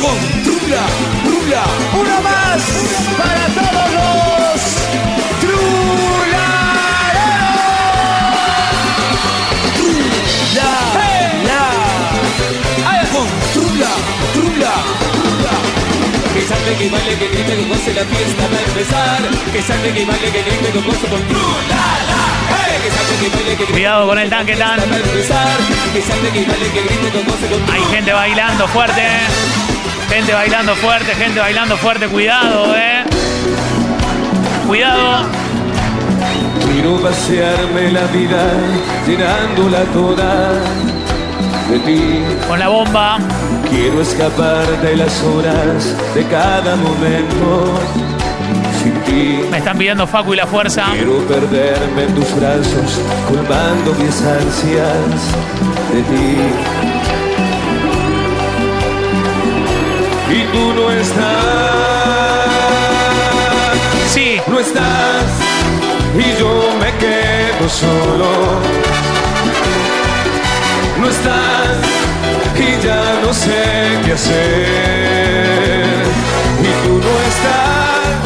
Con 0.00 0.18
trula, 0.42 0.84
trula. 1.24 1.64
Uno 1.94 2.20
más 2.22 2.62
para 3.16 3.46
todos 3.48 3.92
los 3.92 4.85
Salte, 16.48 16.76
que 16.76 16.88
baile, 16.88 17.18
que 17.18 17.26
grite, 17.26 17.56
que 17.56 17.64
goce 17.64 17.92
la 17.92 18.04
fiesta 18.04 18.42
va 18.52 18.56
a 18.56 18.62
empezar. 18.62 19.18
Que 19.52 19.62
salte, 19.62 19.92
que 19.92 20.04
baile, 20.04 20.30
que 20.30 20.42
grite, 20.42 20.70
que 20.70 20.80
goce 20.80 21.06
con 21.08 21.20
trulala. 21.26 22.20
Hey, 22.50 22.78
que 22.84 22.90
salte, 22.92 23.14
que 23.18 23.28
baile, 23.34 23.56
que 23.56 23.64
grite, 23.64 23.72
Cuidado 23.72 24.06
con 24.06 24.18
el 24.18 24.30
tanque 24.30 24.54
tan. 24.54 24.78
Hay 27.72 27.84
gente 27.90 28.12
bailando 28.12 28.68
fuerte. 28.68 29.02
Gente 30.08 30.32
bailando 30.32 30.76
fuerte, 30.76 31.14
gente 31.16 31.40
bailando 31.40 31.76
fuerte. 31.76 32.06
Cuidado, 32.06 32.76
eh. 32.76 33.02
Cuidado. 34.68 35.26
Quiero 36.64 37.00
pasearme 37.02 37.90
la 37.90 38.06
vida, 38.06 38.52
llenándola 39.04 39.82
toda 39.92 40.85
de 41.70 41.78
ti. 41.80 42.24
Con 42.48 42.58
la 42.58 42.68
bomba. 42.68 43.18
Quiero 43.68 44.00
escapar 44.00 44.66
de 44.82 44.96
las 44.96 45.22
horas 45.24 45.94
de 46.14 46.24
cada 46.26 46.76
momento 46.76 47.74
sin 48.82 48.92
ti. 49.02 49.40
Me 49.50 49.58
están 49.58 49.76
pidiendo 49.76 50.06
Facu 50.06 50.34
y 50.34 50.36
la 50.36 50.46
fuerza. 50.46 50.84
Quiero 50.92 51.18
perderme 51.26 52.04
en 52.04 52.14
tus 52.14 52.34
brazos, 52.36 53.00
colmando 53.28 53.92
mis 53.94 54.22
ansias 54.22 55.20
de 55.92 56.02
ti. 56.02 56.36
Y 60.28 60.42
tú 60.52 60.72
no 60.74 60.90
estás, 60.90 61.24
Sí. 64.08 64.40
no 64.48 64.58
estás, 64.60 65.24
y 66.18 66.40
yo 66.40 66.62
me 66.80 66.90
quedo 66.98 67.68
solo. 67.68 68.95
No 71.00 71.08
estás, 71.10 71.76
y 72.56 72.86
ya 72.86 73.02
no 73.22 73.32
sé 73.32 74.00
qué 74.04 74.12
hacer. 74.12 75.84
Y 76.60 76.86
tú 76.86 76.94
no 77.06 77.14
estás, 77.30 78.16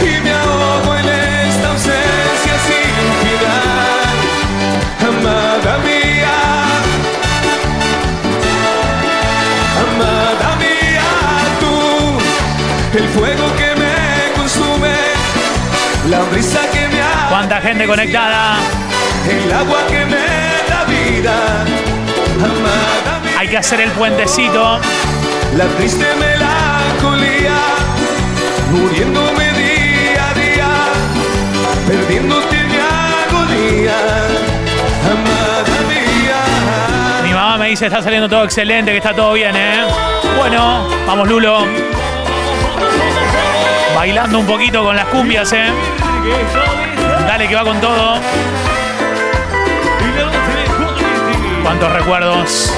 y 0.00 0.22
me 0.24 0.32
ahogo 0.32 0.96
en 0.96 1.08
esta 1.08 1.68
ausencia 1.68 2.54
sin 2.68 2.94
piedad. 3.22 4.16
Amada 5.08 5.78
mía, 5.84 6.36
amada 9.86 10.56
mía, 10.56 11.08
tú, 11.60 12.98
el 12.98 13.08
fuego 13.10 13.46
que 13.56 13.70
me 13.82 14.32
consume, 14.36 14.96
la 16.10 16.20
brisa 16.30 16.60
que 16.72 16.88
me 16.88 17.02
ha 17.02 17.28
¿Cuánta 17.28 17.60
gente 17.60 17.86
conectada? 17.86 18.56
el 19.28 19.52
agua 19.52 19.78
que 19.88 20.04
me 20.06 20.26
da 20.68 20.84
vida. 20.84 21.65
Hay 23.38 23.48
que 23.48 23.58
hacer 23.58 23.80
el 23.80 23.90
puentecito. 23.92 24.78
La 25.56 25.66
triste 25.76 26.04
melancolía, 26.18 27.58
muriéndome 28.70 29.52
día 29.52 30.30
a 30.30 30.34
día, 30.34 30.68
perdiéndote 31.86 32.64
mi 32.64 32.76
agonía, 32.76 33.98
amada 35.04 35.80
mía. 35.88 37.22
Mi 37.24 37.32
mamá 37.32 37.58
me 37.58 37.68
dice 37.68 37.86
está 37.86 38.02
saliendo 38.02 38.28
todo 38.28 38.44
excelente, 38.44 38.90
que 38.90 38.98
está 38.98 39.14
todo 39.14 39.32
bien, 39.32 39.54
¿eh? 39.56 39.84
Bueno, 40.36 40.86
vamos 41.06 41.28
Lulo. 41.28 41.66
Bailando 43.94 44.38
un 44.40 44.46
poquito 44.46 44.84
con 44.84 44.94
las 44.94 45.06
cumbias, 45.06 45.52
¿eh? 45.52 45.68
Dale 47.26 47.48
que 47.48 47.54
va 47.54 47.64
con 47.64 47.80
todo. 47.80 48.20
Cuántos 51.66 51.92
recuerdos. 51.92 52.72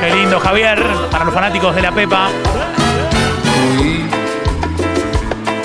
Qué 0.00 0.14
lindo, 0.14 0.38
Javier, 0.38 0.80
para 1.10 1.24
los 1.24 1.34
fanáticos 1.34 1.74
de 1.74 1.82
la 1.82 1.90
Pepa. 1.90 2.28
Fui 3.76 4.04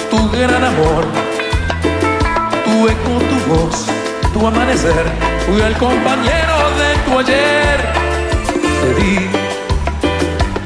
tu 0.09 0.31
gran 0.31 0.63
amor, 0.63 1.05
tu 2.65 2.87
eco, 2.87 3.19
tu 3.29 3.53
voz, 3.53 3.85
tu 4.33 4.47
amanecer. 4.47 5.05
Fui 5.45 5.61
el 5.61 5.77
compañero 5.77 6.55
de 6.79 6.95
tu 7.05 7.19
ayer. 7.19 7.93
Te 8.81 8.93
di 8.99 9.29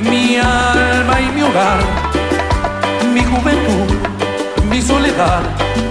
mi 0.09 0.38
alma 0.38 1.19
y 1.19 1.35
mi 1.35 1.41
hogar, 1.41 1.79
mi 3.13 3.25
juventud, 3.25 3.93
mi 4.69 4.81
soledad. 4.81 5.41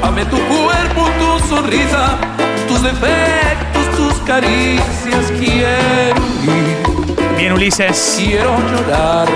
Amé 0.03 0.25
tu 0.25 0.39
cuerpo, 0.39 1.11
tu 1.19 1.55
sonrisa, 1.55 2.17
tus 2.67 2.83
defectos, 2.83 3.97
tus 3.97 4.15
caricias. 4.27 5.33
Quiero 5.39 6.19
ir. 6.45 7.37
Bien, 7.37 7.53
Ulises. 7.53 8.17
Quiero 8.19 8.57
llorar. 8.71 9.29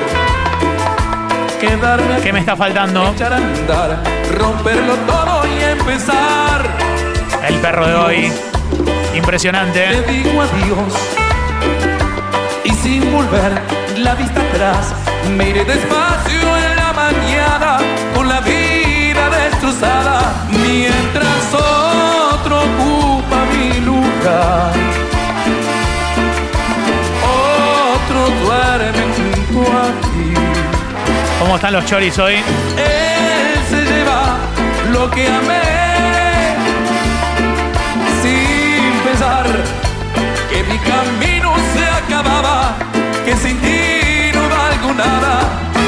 Quedarme 1.61 2.21
¿Qué 2.23 2.33
me 2.33 2.39
está 2.39 2.55
faltando? 2.57 3.09
echar 3.09 3.33
a 3.33 3.37
andar, 3.37 4.01
romperlo 4.39 4.95
todo 4.95 5.43
y 5.47 5.65
empezar. 5.65 6.69
El 7.47 7.57
perro 7.57 7.87
de 7.89 7.95
hoy. 7.95 8.33
Impresionante. 9.17 9.81
Te 9.81 10.13
digo 10.13 10.43
adiós 10.43 10.95
y 12.65 12.71
sin 12.71 13.13
volver 13.13 13.53
la 13.97 14.15
vista 14.15 14.41
atrás 14.41 14.95
me 15.37 15.51
iré 15.51 15.65
despacio 15.65 16.57
en 16.57 16.77
la 16.77 16.93
mañana 16.93 17.79
con 18.15 18.29
la 18.29 18.41
vida 18.41 19.31
destrozada 19.31 20.35
mientras 20.51 21.55
ocupa 21.55 21.78
lugar. 24.29 24.73
Otro 27.95 28.31
duerme 28.45 29.05
junto 29.17 29.73
a 29.73 29.87
ti. 30.03 30.35
¿Cómo 31.41 31.57
están 31.57 31.73
los 31.73 31.85
choris 31.87 32.19
hoy? 32.19 32.35
Él 32.35 33.59
se 33.71 33.85
lleva 33.85 34.37
lo 34.93 35.11
que 35.11 35.27
amé 35.29 35.79
sin 38.23 38.93
pensar 39.05 39.47
que 40.51 40.63
mi 40.65 40.79
camino 40.79 41.55
se 41.75 41.85
acababa, 41.85 42.75
que 43.25 43.37
sin 43.37 43.59
ti 43.59 44.31
no 44.35 44.49
valgo 44.49 44.95
nada, 44.95 45.41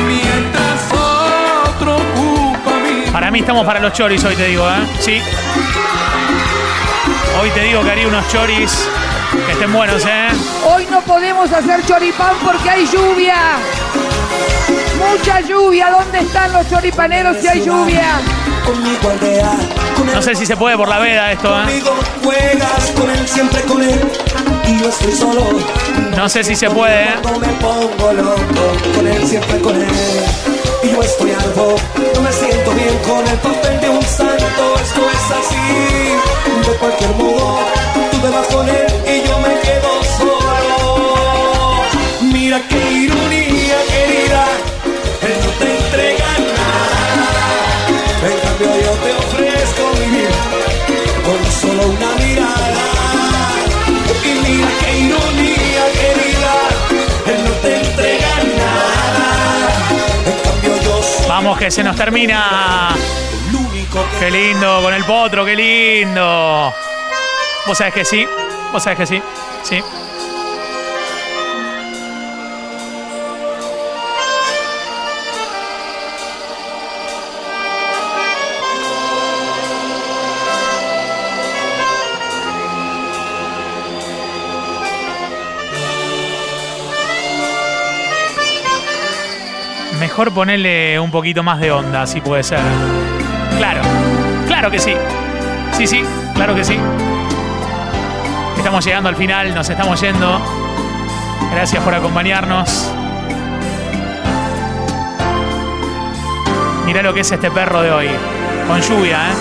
mientras 0.07 0.93
otro 0.93 1.97
ocupa 1.97 2.71
mi 2.85 3.11
Para 3.11 3.31
mí 3.31 3.41
estamos 3.41 3.67
para 3.67 3.81
los 3.81 3.93
choris 3.93 4.23
hoy, 4.25 4.37
te 4.37 4.47
digo, 4.47 4.69
¿eh? 4.69 4.87
Sí. 5.01 5.21
Hoy 7.39 7.51
te 7.51 7.61
digo 7.61 7.83
que 7.83 7.91
haría 7.91 8.09
unos 8.09 8.27
choris 8.29 8.89
que 9.47 9.53
estén 9.53 9.73
buenos, 9.73 10.05
¿eh? 10.05 10.29
Hoy 10.67 10.87
no 10.91 11.01
podemos 11.03 11.51
hacer 11.53 11.85
choripán 11.87 12.35
porque 12.45 12.69
hay 12.69 12.87
lluvia. 12.87 13.37
Mucha 14.99 15.41
lluvia. 15.41 15.91
¿Dónde 15.91 16.19
están 16.21 16.53
los 16.53 16.69
choripaneros 16.69 17.37
si 17.39 17.49
hay 17.49 17.65
lluvia? 17.65 18.21
No 20.13 20.23
sé 20.23 20.35
si 20.35 20.45
se 20.47 20.57
puede 20.57 20.77
por 20.77 20.89
la 20.89 20.99
veda 20.99 21.33
esto, 21.33 21.49
¿eh? 21.49 21.63
conmigo 21.63 21.95
juegas, 22.23 22.93
con 22.97 23.11
él 23.11 23.29
siempre 23.29 23.61
con 23.63 23.83
él. 23.83 24.01
Y 24.67 24.79
yo 24.79 24.89
estoy 24.89 25.13
solo. 25.13 25.47
No 26.17 26.29
sé 26.29 26.45
si 26.45 26.55
se 26.55 26.69
puede, 26.71 27.05
¿eh? 27.05 27.15
No 27.23 27.39
me 27.39 27.49
pongo 27.55 28.13
loco, 28.13 28.73
con 28.95 29.07
él 29.07 29.27
siempre 29.27 29.59
con 29.61 29.75
él. 29.77 29.89
Y 30.83 30.91
yo 30.91 31.03
estoy 31.03 31.33
algo, 31.33 31.77
no 32.15 32.21
me 32.23 32.33
siento 32.33 32.71
bien 32.73 32.99
con 33.07 33.27
el 33.27 33.39
que 61.61 61.71
se 61.71 61.85
nos 61.85 61.95
termina. 61.95 62.89
Qué 64.19 64.31
lindo, 64.31 64.81
con 64.81 64.95
el 64.95 65.05
potro, 65.05 65.45
qué 65.45 65.55
lindo. 65.55 66.75
Vos 67.67 67.77
sabés 67.77 67.93
que 67.93 68.05
sí, 68.05 68.27
vos 68.73 68.83
sabés 68.83 68.99
que 68.99 69.07
sí, 69.07 69.23
sí. 69.63 69.83
Mejor 90.21 90.35
ponerle 90.35 91.01
un 91.01 91.11
poquito 91.11 91.43
más 91.43 91.61
de 91.61 91.73
onda, 91.73 92.07
si 92.07 92.21
puede 92.21 92.43
ser. 92.43 92.61
Claro, 93.57 93.81
claro 94.47 94.71
que 94.71 94.79
sí. 94.79 94.93
Sí, 95.73 95.87
sí, 95.87 96.03
claro 96.35 96.55
que 96.55 96.63
sí. 96.63 96.77
Estamos 98.59 98.85
llegando 98.85 99.09
al 99.09 99.17
final, 99.17 99.55
nos 99.55 99.71
estamos 99.71 99.99
yendo. 99.99 100.39
Gracias 101.53 101.83
por 101.83 101.95
acompañarnos. 101.95 102.93
Mirá 106.85 107.01
lo 107.01 107.15
que 107.15 107.21
es 107.21 107.33
este 107.33 107.51
perro 107.51 107.81
de 107.81 107.91
hoy. 107.91 108.09
Con 108.69 108.79
lluvia, 108.83 109.31
¿eh? 109.31 109.35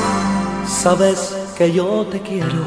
Sabes 0.65 1.37
que 1.57 1.73
yo 1.73 2.07
te 2.09 2.21
quiero 2.21 2.63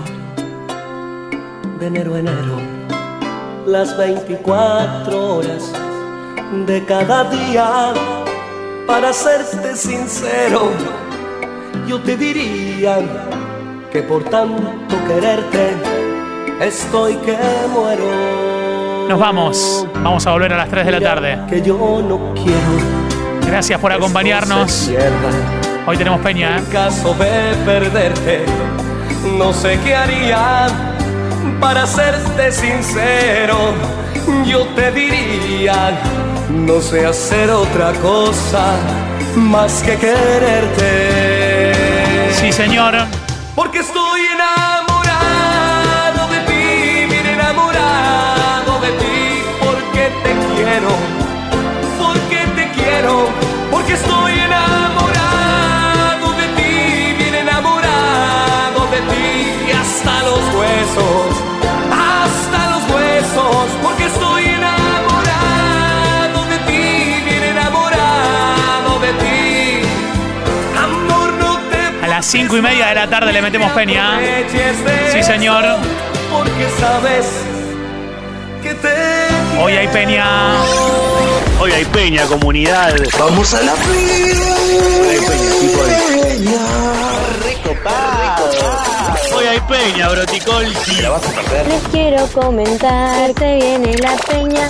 de 1.80 1.86
enero 1.86 2.18
enero, 2.18 2.60
las 3.64 3.96
24 3.96 5.36
horas 5.36 5.72
de 6.52 6.84
cada 6.84 7.24
día. 7.24 7.92
Para 8.86 9.12
serte 9.12 9.74
sincero, 9.74 10.70
yo 11.86 12.00
te 12.00 12.16
diría 12.16 12.98
que 13.90 14.02
por 14.02 14.24
tanto 14.24 14.96
quererte 15.08 15.72
estoy 16.60 17.16
que 17.16 17.36
muero. 17.72 19.08
Nos 19.08 19.18
vamos. 19.18 19.86
Vamos 19.94 20.26
a 20.26 20.32
volver 20.32 20.52
a 20.52 20.58
las 20.58 20.68
3 20.68 20.86
de 20.86 20.92
la 20.92 21.00
tarde. 21.00 21.38
Que 21.48 21.62
yo 21.62 22.02
no 22.06 22.34
quiero. 22.34 23.02
Gracias 23.46 23.80
por 23.80 23.92
acompañarnos. 23.92 24.90
Hoy 25.86 25.96
tenemos 25.96 26.20
Peña, 26.20 26.56
¿eh? 26.56 26.58
En 26.60 26.66
caso 26.66 27.14
de 27.14 27.54
perderte, 27.64 28.44
no 29.36 29.52
sé 29.52 29.78
qué 29.84 29.94
haría. 29.94 30.68
Para 31.60 31.86
serte 31.86 32.52
sincero, 32.52 33.56
yo 34.46 34.66
te 34.76 34.92
diría, 34.92 35.98
no 36.50 36.80
sé 36.80 37.06
hacer 37.06 37.50
otra 37.50 37.92
cosa 37.94 38.76
más 39.36 39.82
que 39.82 39.96
quererte. 39.96 41.72
Sí, 42.34 42.52
señor. 42.52 42.94
Porque 43.54 43.80
estoy 43.80 44.20
enamorado 44.34 46.28
de 46.28 46.40
ti, 46.40 47.06
bien 47.10 47.26
enamorado 47.26 48.80
de 48.80 48.90
ti, 48.92 49.42
porque 49.60 50.10
te 50.24 50.32
quiero, 50.54 50.90
porque 51.98 52.46
te 52.56 52.70
quiero, 52.72 53.28
porque 53.70 53.92
estoy 53.94 54.32
enamorado 54.32 54.61
5 72.42 72.56
y 72.56 72.62
media 72.62 72.86
de 72.88 72.94
la 72.96 73.08
tarde 73.08 73.32
le 73.32 73.40
metemos 73.40 73.70
Peña. 73.70 74.18
Sí, 75.12 75.22
señor. 75.22 75.64
Porque 76.28 76.68
sabes 76.80 77.26
que 78.64 78.74
te 78.74 79.62
Hoy 79.62 79.74
hay 79.74 79.86
Peña. 79.86 80.24
Hoy 81.60 81.70
hay 81.70 81.84
peña, 81.84 82.26
comunidad. 82.26 82.96
Vamos 83.16 83.54
a 83.54 83.62
la 83.62 83.74
Hoy 89.36 89.46
hay 89.46 89.60
peña, 89.60 90.08
broticol. 90.08 90.64
Les 90.64 91.82
quiero 91.92 92.26
comentar, 92.26 93.32
se 93.38 93.54
viene 93.54 93.94
la 93.98 94.16
peña. 94.16 94.68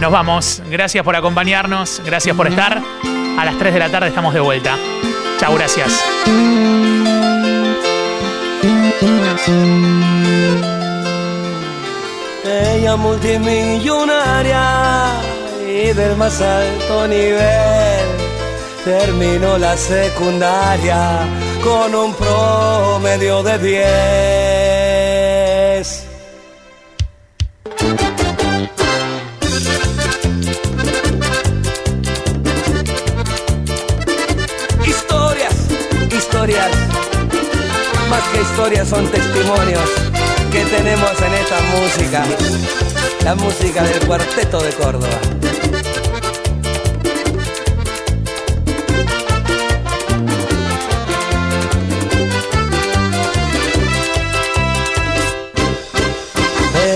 Nos 0.00 0.12
vamos. 0.12 0.62
Gracias 0.68 1.04
por 1.04 1.16
acompañarnos. 1.16 2.00
Gracias 2.04 2.36
por 2.36 2.46
estar. 2.46 2.80
A 3.38 3.44
las 3.44 3.58
3 3.58 3.74
de 3.74 3.80
la 3.80 3.90
tarde 3.90 4.08
estamos 4.08 4.32
de 4.32 4.40
vuelta. 4.40 4.76
Chau, 5.38 5.54
gracias. 5.54 5.92
Ella 12.44 12.96
multimillonaria 12.96 15.12
y 15.66 15.92
del 15.92 16.16
más 16.16 16.40
alto 16.40 17.06
nivel 17.06 18.06
terminó 18.84 19.58
la 19.58 19.76
secundaria 19.76 21.20
con 21.62 21.94
un 21.94 22.14
promedio 22.14 23.42
de 23.42 23.58
10. 23.58 24.67
Más 38.08 38.22
que 38.28 38.40
historias 38.40 38.88
son 38.88 39.06
testimonios 39.10 39.82
que 40.50 40.64
tenemos 40.64 41.12
en 41.20 41.34
esta 41.34 41.60
música, 41.76 42.24
la 43.24 43.34
música 43.34 43.82
del 43.82 44.06
cuarteto 44.06 44.60
de 44.60 44.70
Córdoba. 44.72 45.18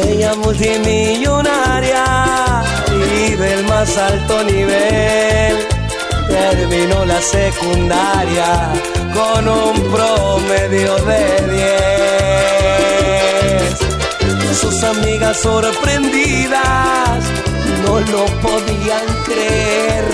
Ella 0.07 0.35
multimillonaria 0.35 2.05
y 2.91 3.35
del 3.35 3.65
más 3.65 3.97
alto 3.99 4.45
nivel. 4.45 5.67
Terminó 6.29 7.05
la 7.05 7.21
secundaria 7.21 8.73
con 9.15 9.49
un 9.49 9.75
promedio 9.91 10.97
de 10.97 11.25
10. 14.49 14.59
Sus 14.61 14.83
amigas 14.85 15.39
sorprendidas 15.41 17.25
no 17.85 18.01
lo 18.01 18.27
podían 18.41 19.07
creer 19.25 20.05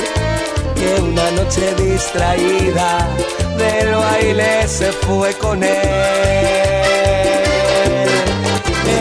que 0.75 1.01
una 1.01 1.31
noche 1.33 1.75
distraída 1.75 3.09
del 3.59 3.95
baile 3.95 4.69
se 4.69 4.93
fue 4.93 5.35
con 5.35 5.63
él. 5.63 5.69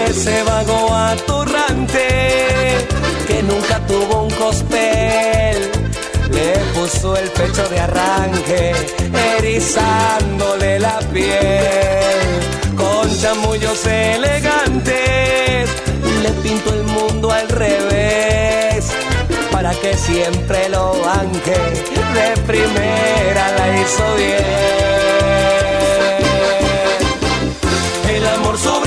Ese 0.10 0.44
vago 0.44 0.94
atorrante 0.94 2.08
que 3.28 3.44
nunca 3.44 3.80
tuvo 3.86 4.24
un 4.24 4.32
cospel 4.32 5.37
le 6.98 7.02
puso 7.02 7.16
el 7.18 7.30
pecho 7.30 7.68
de 7.70 7.80
arranque, 7.80 8.74
erizándole 9.38 10.80
la 10.80 11.00
piel. 11.14 12.76
Con 12.76 13.20
chamullos 13.20 13.86
elegantes, 13.86 15.70
le 16.24 16.30
pintó 16.44 16.74
el 16.74 16.84
mundo 16.84 17.32
al 17.32 17.48
revés, 17.50 18.92
para 19.52 19.72
que 19.72 19.96
siempre 19.96 20.70
lo 20.70 20.94
banque. 21.02 21.58
De 22.14 22.42
primera 22.46 23.52
la 23.58 23.82
hizo 23.82 24.16
bien. 24.16 24.46
El 28.10 28.28
amor 28.28 28.58
sobre 28.58 28.87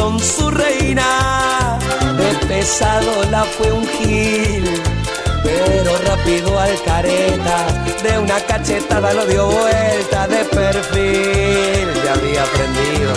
Con 0.00 0.18
su 0.18 0.50
reina, 0.50 1.78
de 2.16 2.46
pesado 2.46 3.22
la 3.30 3.44
fue 3.44 3.70
un 3.70 3.86
gil, 3.86 4.64
pero 5.44 5.98
rápido 6.06 6.58
al 6.58 6.82
careta, 6.82 7.66
de 8.02 8.18
una 8.18 8.40
cachetada 8.40 9.12
lo 9.12 9.26
dio 9.26 9.46
vuelta 9.46 10.26
de 10.26 10.44
perfil, 10.46 11.88
ya 12.02 12.14
había 12.14 12.42
aprendido, 12.44 13.12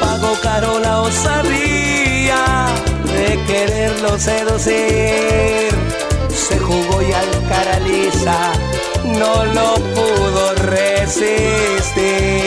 pagó 0.00 0.34
caro 0.42 0.80
la 0.80 1.00
osadía 1.02 2.66
de 3.04 3.40
quererlo 3.46 4.18
seducir, 4.18 5.70
se 6.34 6.58
jugó 6.58 7.02
y 7.02 7.12
al 7.12 7.48
cara 7.48 7.78
lisa 7.80 8.52
no 9.04 9.44
lo 9.44 9.74
pudo 9.94 10.54
resistir. 10.66 12.46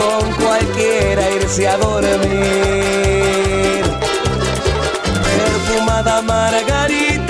con 0.00 0.32
cualquiera 0.42 1.30
irse 1.30 1.68
a 1.68 1.76
dormir. 1.76 2.20
Perfumada 5.24 6.22
margarita, 6.22 7.29